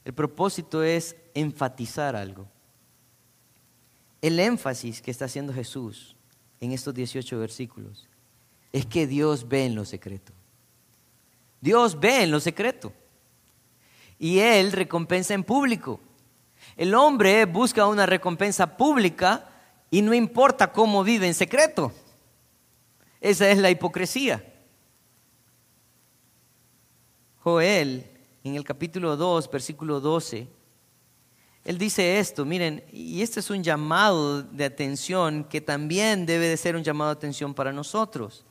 El 0.03 0.13
propósito 0.13 0.83
es 0.83 1.15
enfatizar 1.33 2.13
algo. 2.13 2.45
El 4.21 4.37
énfasis 4.41 5.01
que 5.01 5.11
está 5.11 5.23
haciendo 5.23 5.53
Jesús 5.53 6.17
en 6.59 6.73
estos 6.73 6.93
18 6.93 7.39
versículos 7.39 8.09
es 8.73 8.85
que 8.85 9.07
Dios 9.07 9.47
ve 9.47 9.67
en 9.67 9.75
lo 9.75 9.85
secreto. 9.85 10.33
Dios 11.61 11.97
ve 11.97 12.23
en 12.23 12.31
lo 12.31 12.41
secreto. 12.41 12.91
Y 14.23 14.39
Él 14.39 14.71
recompensa 14.71 15.33
en 15.33 15.43
público. 15.43 15.99
El 16.77 16.95
hombre 16.95 17.43
busca 17.43 17.87
una 17.87 18.05
recompensa 18.05 18.77
pública 18.77 19.49
y 19.91 20.01
no 20.01 20.13
importa 20.13 20.71
cómo 20.71 21.03
vive 21.03 21.27
en 21.27 21.33
secreto. 21.33 21.91
Esa 23.19 23.49
es 23.49 23.57
la 23.57 23.69
hipocresía. 23.69 24.41
Joel, 27.41 28.09
en 28.45 28.55
el 28.55 28.63
capítulo 28.63 29.17
2, 29.17 29.51
versículo 29.51 29.99
12, 29.99 30.47
él 31.65 31.77
dice 31.77 32.17
esto, 32.17 32.45
miren, 32.45 32.81
y 32.93 33.21
este 33.23 33.41
es 33.41 33.49
un 33.49 33.61
llamado 33.61 34.41
de 34.41 34.63
atención 34.63 35.43
que 35.43 35.59
también 35.59 36.25
debe 36.25 36.47
de 36.47 36.55
ser 36.55 36.77
un 36.77 36.83
llamado 36.85 37.09
de 37.09 37.17
atención 37.17 37.53
para 37.53 37.73
nosotros. 37.73 38.45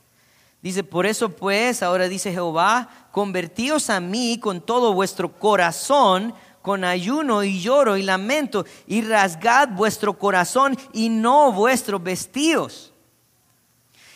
Dice, 0.63 0.83
por 0.83 1.05
eso 1.05 1.29
pues, 1.29 1.83
ahora 1.83 2.07
dice 2.07 2.31
Jehová, 2.31 2.89
convertíos 3.11 3.91
a 3.91 3.99
mí 3.99 4.39
con 4.41 4.61
todo 4.61 4.93
vuestro 4.93 5.37
corazón, 5.37 6.33
con 6.63 6.83
ayuno 6.83 7.43
y 7.43 7.61
lloro 7.61 7.97
y 7.97 8.01
lamento, 8.01 8.65
y 8.87 9.01
rasgad 9.01 9.69
vuestro 9.69 10.17
corazón 10.17 10.75
y 10.93 11.09
no 11.09 11.51
vuestros 11.51 12.01
vestidos 12.01 12.93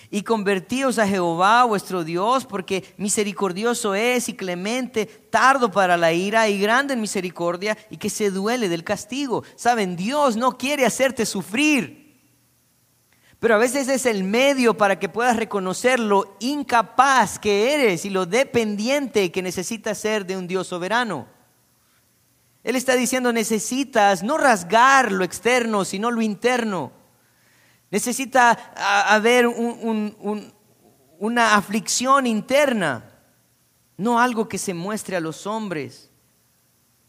y 0.10 0.22
convertíos 0.24 1.00
a 1.00 1.08
Jehová 1.08 1.66
vuestro 1.66 2.04
Dios, 2.04 2.46
porque 2.46 2.94
misericordioso 2.98 3.94
es 3.94 4.30
y 4.30 4.34
clemente, 4.34 5.06
tardo 5.06 5.72
para 5.72 5.98
la 5.98 6.14
ira 6.14 6.48
y 6.48 6.60
grande 6.60 6.94
en 6.94 7.02
misericordia, 7.02 7.78
y 7.90 7.98
que 7.98 8.10
se 8.10 8.32
duele 8.32 8.70
del 8.70 8.84
castigo. 8.84 9.44
Saben, 9.56 9.96
Dios 9.96 10.38
no 10.38 10.58
quiere 10.58 10.86
hacerte 10.86 11.26
sufrir, 11.26 12.07
pero 13.40 13.54
a 13.54 13.60
veces 13.60 13.88
es 13.88 14.06
el 14.08 14.24
medio 14.24 14.76
para 14.78 14.98
que 14.98 15.10
puedas 15.10 15.38
reconocer 15.38 16.00
lo 16.00 16.36
incapaz 16.40 17.38
que 17.38 17.74
eres 17.76 18.04
y 18.04 18.10
lo 18.10 18.26
dependiente 18.26 19.32
que 19.32 19.44
necesitas 19.44 20.00
ser 20.00 20.26
de 20.26 20.38
un 20.38 20.48
Dios 20.48 20.68
soberano. 20.68 21.28
Él 22.64 22.76
está 22.76 22.96
diciendo, 22.96 23.32
necesitas 23.32 24.24
no 24.24 24.38
rasgar 24.38 25.12
lo 25.12 25.24
externo, 25.24 25.86
sino 25.86 26.10
lo 26.10 26.22
interno. 26.22 26.92
Necesita 27.92 28.74
haber 29.08 29.48
una 31.20 31.56
aflicción 31.56 32.26
interna, 32.26 33.06
no 33.96 34.20
algo 34.20 34.50
que 34.50 34.58
se 34.58 34.74
muestre 34.74 35.16
a 35.16 35.22
los 35.22 35.46
hombres. 35.48 36.10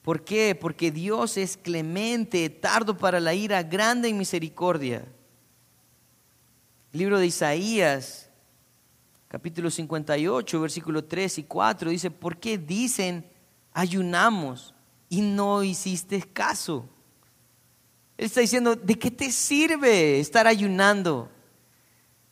¿Por 0.02 0.24
qué? 0.24 0.54
Porque 0.54 0.90
Dios 0.90 1.36
es 1.36 1.56
clemente, 1.56 2.48
tardo 2.50 2.96
para 2.96 3.18
la 3.18 3.34
ira, 3.34 3.62
grande 3.62 4.08
en 4.08 4.18
misericordia. 4.18 5.04
Libro 6.98 7.20
de 7.20 7.26
Isaías, 7.26 8.28
capítulo 9.28 9.70
58, 9.70 10.60
versículo 10.60 11.04
3 11.04 11.38
y 11.38 11.44
4, 11.44 11.90
dice, 11.90 12.10
¿por 12.10 12.38
qué 12.38 12.58
dicen 12.58 13.24
ayunamos 13.72 14.74
y 15.08 15.20
no 15.20 15.62
hiciste 15.62 16.20
caso? 16.20 16.88
Él 18.16 18.26
está 18.26 18.40
diciendo, 18.40 18.74
¿de 18.74 18.98
qué 18.98 19.12
te 19.12 19.30
sirve 19.30 20.18
estar 20.18 20.48
ayunando 20.48 21.30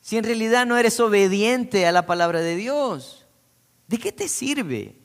si 0.01 0.17
en 0.17 0.25
realidad 0.25 0.67
no 0.67 0.77
eres 0.77 0.99
obediente 0.99 1.87
a 1.87 1.93
la 1.93 2.05
palabra 2.05 2.41
de 2.41 2.57
Dios? 2.57 3.25
¿De 3.87 3.99
qué 3.99 4.11
te 4.11 4.27
sirve? 4.27 4.97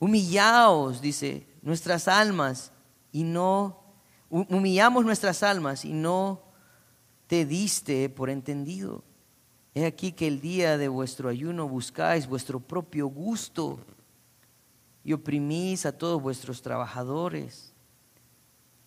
Humillaos, 0.00 1.00
dice, 1.00 1.46
nuestras 1.62 2.08
almas 2.08 2.72
y 3.12 3.22
no, 3.22 3.84
humillamos 4.30 5.04
nuestras 5.04 5.44
almas 5.44 5.84
y 5.84 5.92
no 5.92 6.47
te 7.28 7.46
diste 7.46 8.08
por 8.08 8.30
entendido. 8.30 9.04
He 9.74 9.86
aquí 9.86 10.10
que 10.10 10.26
el 10.26 10.40
día 10.40 10.76
de 10.76 10.88
vuestro 10.88 11.28
ayuno 11.28 11.68
buscáis 11.68 12.26
vuestro 12.26 12.58
propio 12.58 13.06
gusto 13.06 13.78
y 15.04 15.12
oprimís 15.12 15.86
a 15.86 15.96
todos 15.96 16.20
vuestros 16.20 16.60
trabajadores. 16.62 17.72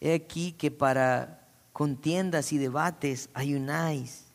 He 0.02 0.14
aquí 0.14 0.52
que 0.52 0.70
para 0.70 1.48
contiendas 1.72 2.52
y 2.52 2.58
debates 2.58 3.30
ayunáis, 3.34 4.26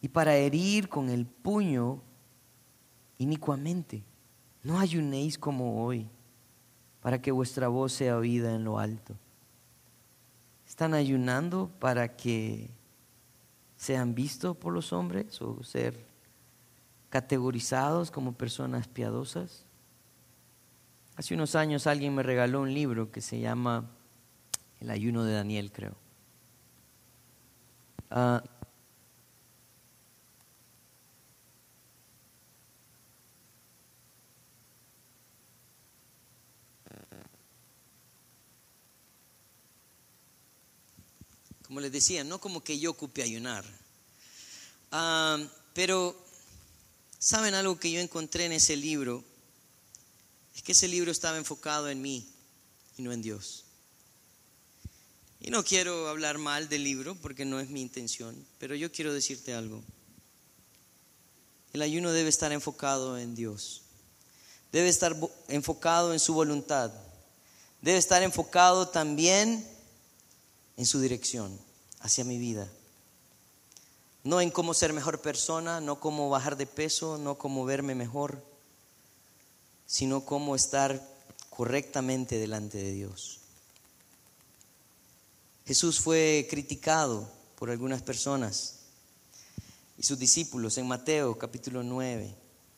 y 0.00 0.08
para 0.08 0.36
herir 0.36 0.88
con 0.88 1.08
el 1.08 1.26
puño 1.26 2.00
inicuamente. 3.18 4.04
No 4.62 4.78
ayunéis 4.78 5.38
como 5.38 5.84
hoy, 5.84 6.08
para 7.00 7.20
que 7.20 7.32
vuestra 7.32 7.68
voz 7.68 7.92
sea 7.92 8.16
oída 8.16 8.54
en 8.54 8.64
lo 8.64 8.78
alto. 8.78 9.14
¿Están 10.66 10.94
ayunando 10.94 11.70
para 11.78 12.16
que 12.16 12.70
sean 13.76 14.14
vistos 14.14 14.56
por 14.56 14.72
los 14.72 14.92
hombres 14.92 15.40
o 15.40 15.62
ser 15.62 16.06
categorizados 17.10 18.10
como 18.10 18.32
personas 18.32 18.88
piadosas? 18.88 19.64
Hace 21.16 21.34
unos 21.34 21.54
años 21.54 21.86
alguien 21.86 22.14
me 22.14 22.22
regaló 22.22 22.60
un 22.60 22.74
libro 22.74 23.10
que 23.10 23.20
se 23.20 23.40
llama 23.40 23.90
el 24.80 24.90
ayuno 24.90 25.24
de 25.24 25.32
Daniel, 25.32 25.72
creo. 25.72 25.94
Ah, 28.10 28.42
como 41.66 41.80
les 41.80 41.90
decía, 41.90 42.22
no 42.22 42.40
como 42.40 42.62
que 42.62 42.78
yo 42.78 42.92
ocupe 42.92 43.22
ayunar. 43.22 43.64
Ah, 44.92 45.38
pero, 45.74 46.16
¿saben 47.18 47.54
algo 47.54 47.78
que 47.78 47.90
yo 47.90 48.00
encontré 48.00 48.44
en 48.44 48.52
ese 48.52 48.76
libro? 48.76 49.24
Es 50.54 50.62
que 50.62 50.72
ese 50.72 50.88
libro 50.88 51.10
estaba 51.10 51.36
enfocado 51.36 51.88
en 51.90 52.00
mí 52.00 52.26
y 52.96 53.02
no 53.02 53.12
en 53.12 53.20
Dios. 53.20 53.64
Y 55.40 55.50
no 55.50 55.64
quiero 55.64 56.08
hablar 56.08 56.38
mal 56.38 56.68
del 56.68 56.84
libro 56.84 57.14
porque 57.16 57.44
no 57.44 57.60
es 57.60 57.68
mi 57.68 57.82
intención, 57.82 58.46
pero 58.58 58.74
yo 58.74 58.90
quiero 58.90 59.12
decirte 59.12 59.52
algo. 59.52 59.82
El 61.72 61.82
ayuno 61.82 62.12
debe 62.12 62.30
estar 62.30 62.52
enfocado 62.52 63.18
en 63.18 63.34
Dios. 63.34 63.82
Debe 64.72 64.88
estar 64.88 65.14
enfocado 65.48 66.12
en 66.12 66.20
su 66.20 66.32
voluntad. 66.32 66.92
Debe 67.82 67.98
estar 67.98 68.22
enfocado 68.22 68.88
también 68.88 69.75
en 70.76 70.86
su 70.86 71.00
dirección 71.00 71.58
hacia 72.00 72.24
mi 72.24 72.38
vida. 72.38 72.68
No 74.24 74.40
en 74.40 74.50
cómo 74.50 74.74
ser 74.74 74.92
mejor 74.92 75.20
persona, 75.20 75.80
no 75.80 76.00
cómo 76.00 76.28
bajar 76.28 76.56
de 76.56 76.66
peso, 76.66 77.16
no 77.18 77.38
cómo 77.38 77.64
verme 77.64 77.94
mejor, 77.94 78.42
sino 79.86 80.24
cómo 80.24 80.56
estar 80.56 81.00
correctamente 81.50 82.38
delante 82.38 82.78
de 82.78 82.92
Dios. 82.92 83.38
Jesús 85.64 86.00
fue 86.00 86.46
criticado 86.50 87.28
por 87.56 87.70
algunas 87.70 88.02
personas 88.02 88.74
y 89.98 90.02
sus 90.02 90.18
discípulos 90.18 90.76
en 90.78 90.86
Mateo 90.86 91.38
capítulo 91.38 91.82
9, 91.82 92.34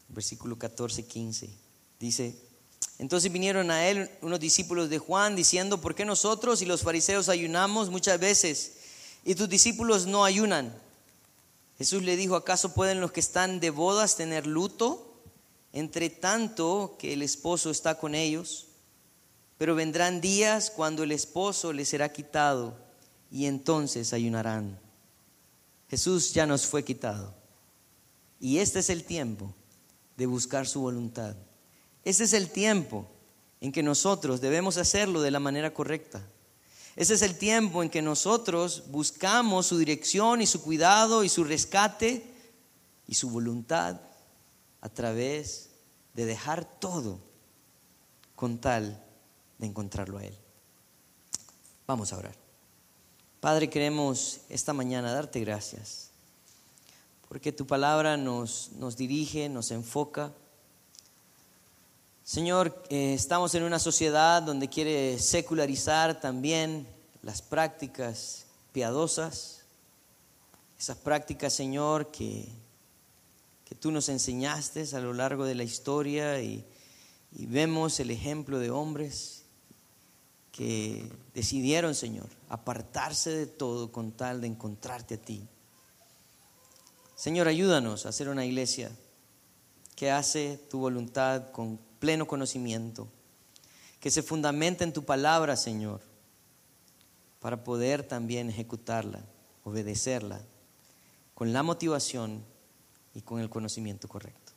versículo 0.09 0.57
14, 0.57 1.05
15. 1.05 1.51
Dice, 1.99 2.47
entonces 2.99 3.30
vinieron 3.30 3.70
a 3.70 3.86
él 3.86 4.11
unos 4.22 4.40
discípulos 4.40 4.90
de 4.90 4.99
Juan 4.99 5.36
diciendo, 5.36 5.80
¿por 5.80 5.94
qué 5.94 6.05
nosotros 6.05 6.62
y 6.62 6.66
los 6.66 6.82
fariseos 6.82 7.28
ayunamos 7.28 7.90
muchas 7.90 8.18
veces 8.18 8.72
y 9.24 9.36
tus 9.36 9.49
discípulos 9.49 10.07
no 10.07 10.24
ayunan? 10.24 10.74
Jesús 11.78 12.03
le 12.03 12.16
dijo, 12.16 12.34
¿acaso 12.34 12.74
pueden 12.74 13.01
los 13.01 13.12
que 13.12 13.20
están 13.20 13.61
de 13.61 13.70
bodas 13.70 14.16
tener 14.16 14.49
luto 14.49 15.22
entre 15.72 16.11
tanto 16.11 16.96
que 16.99 17.12
el 17.12 17.22
esposo 17.22 17.70
está 17.70 17.99
con 17.99 18.16
ellos? 18.16 18.66
Pero 19.59 19.76
vendrán 19.76 20.20
días 20.20 20.70
cuando 20.70 21.05
el 21.05 21.12
esposo 21.12 21.72
les 21.72 21.88
será 21.88 22.12
quitado 22.12 22.76
y 23.30 23.46
entonces 23.46 24.12
ayunarán. 24.12 24.80
Jesús 25.88 26.34
ya 26.34 26.46
nos 26.46 26.66
fue 26.66 26.84
quitado. 26.84 27.32
Y 28.40 28.59
este 28.59 28.80
es 28.80 28.90
el 28.90 29.05
tiempo 29.05 29.55
de 30.16 30.26
buscar 30.26 30.66
su 30.66 30.80
voluntad. 30.80 31.36
Este 32.05 32.24
es 32.24 32.32
el 32.32 32.51
tiempo 32.51 33.07
en 33.61 33.72
que 33.72 33.82
nosotros 33.82 34.40
debemos 34.40 34.76
hacerlo 34.76 35.20
de 35.20 35.30
la 35.30 35.40
manera 35.40 35.74
correcta. 35.74 36.22
Ese 36.96 37.14
es 37.14 37.22
el 37.22 37.38
tiempo 37.38 37.82
en 37.82 37.90
que 37.90 38.03
nosotros 38.03 38.84
buscamos 38.88 39.66
su 39.66 39.78
dirección 39.78 40.42
y 40.42 40.46
su 40.46 40.62
cuidado 40.62 41.22
y 41.22 41.28
su 41.28 41.44
rescate 41.44 42.24
y 43.07 43.14
su 43.14 43.30
voluntad 43.30 44.01
a 44.80 44.88
través 44.88 45.70
de 46.14 46.26
dejar 46.26 46.64
todo 46.80 47.20
con 48.34 48.59
tal 48.59 49.05
de 49.59 49.66
encontrarlo 49.66 50.18
a 50.18 50.24
Él. 50.24 50.36
Vamos 51.86 52.12
a 52.12 52.18
orar. 52.18 52.34
Padre, 53.40 53.70
queremos 53.70 54.40
esta 54.49 54.72
mañana 54.72 55.12
darte 55.12 55.38
gracias, 55.40 56.11
porque 57.28 57.53
tu 57.53 57.66
palabra 57.66 58.16
nos, 58.16 58.72
nos 58.72 58.96
dirige, 58.96 59.49
nos 59.49 59.70
enfoca. 59.70 60.32
Señor, 62.29 62.85
eh, 62.91 63.14
estamos 63.14 63.55
en 63.55 63.62
una 63.62 63.79
sociedad 63.79 64.43
donde 64.43 64.68
quiere 64.68 65.18
secularizar 65.18 66.20
también 66.20 66.87
las 67.22 67.41
prácticas 67.41 68.45
piadosas, 68.70 69.64
esas 70.79 70.99
prácticas, 70.99 71.55
Señor, 71.55 72.11
que, 72.11 72.47
que 73.64 73.74
tú 73.74 73.91
nos 73.91 74.11
enseñaste 74.11 74.85
a 74.95 75.01
lo 75.01 75.14
largo 75.14 75.47
de 75.47 75.55
la 75.55 75.62
historia 75.62 76.43
y, 76.43 76.66
vemos 77.33 77.99
el 77.99 78.11
ejemplo 78.11 78.59
de 78.59 78.70
hombres 78.70 79.45
que 80.53 81.11
decidieron, 81.33 81.95
Señor, 81.95 82.29
apartarse 82.51 83.31
de 83.31 83.47
todo 83.47 83.91
con 83.91 84.12
tal 84.12 84.43
de 84.43 84.49
encontrarte 84.49 85.14
a 85.14 85.22
ti. 85.22 85.49
Señor, 87.16 87.49
ayúdanos 87.49 88.05
a 88.05 88.12
ser 88.12 88.29
una 88.29 88.45
iglesia 88.45 88.91
que 89.97 90.11
hace 90.11 90.59
tu 90.68 90.81
voluntad 90.81 91.53
con 91.53 91.88
pleno 91.99 92.26
conocimiento, 92.26 93.09
que 94.01 94.11
se 94.11 94.22
fundamenta 94.22 94.84
en 94.84 94.92
tu 94.92 95.05
palabra, 95.05 95.57
Señor, 95.57 96.01
para 97.40 97.64
poder 97.64 98.03
también 98.03 98.49
ejecutarla, 98.51 99.20
obedecerla, 99.64 100.40
con 101.34 101.53
la 101.53 101.62
motivación 101.62 102.44
y 103.14 103.22
con 103.22 103.40
el 103.40 103.49
conocimiento 103.49 104.09
correcto. 104.09 104.53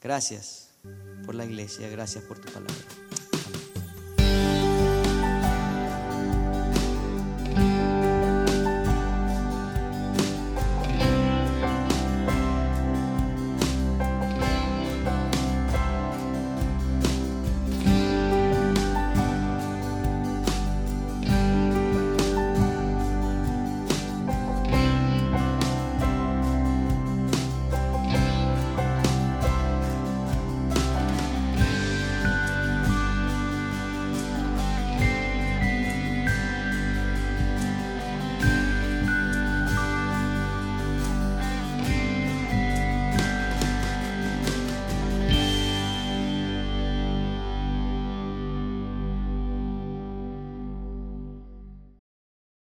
Gracias 0.00 0.70
por 1.24 1.34
la 1.34 1.44
iglesia, 1.44 1.88
gracias 1.88 2.24
por 2.24 2.38
tu 2.38 2.52
palabra. 2.52 2.74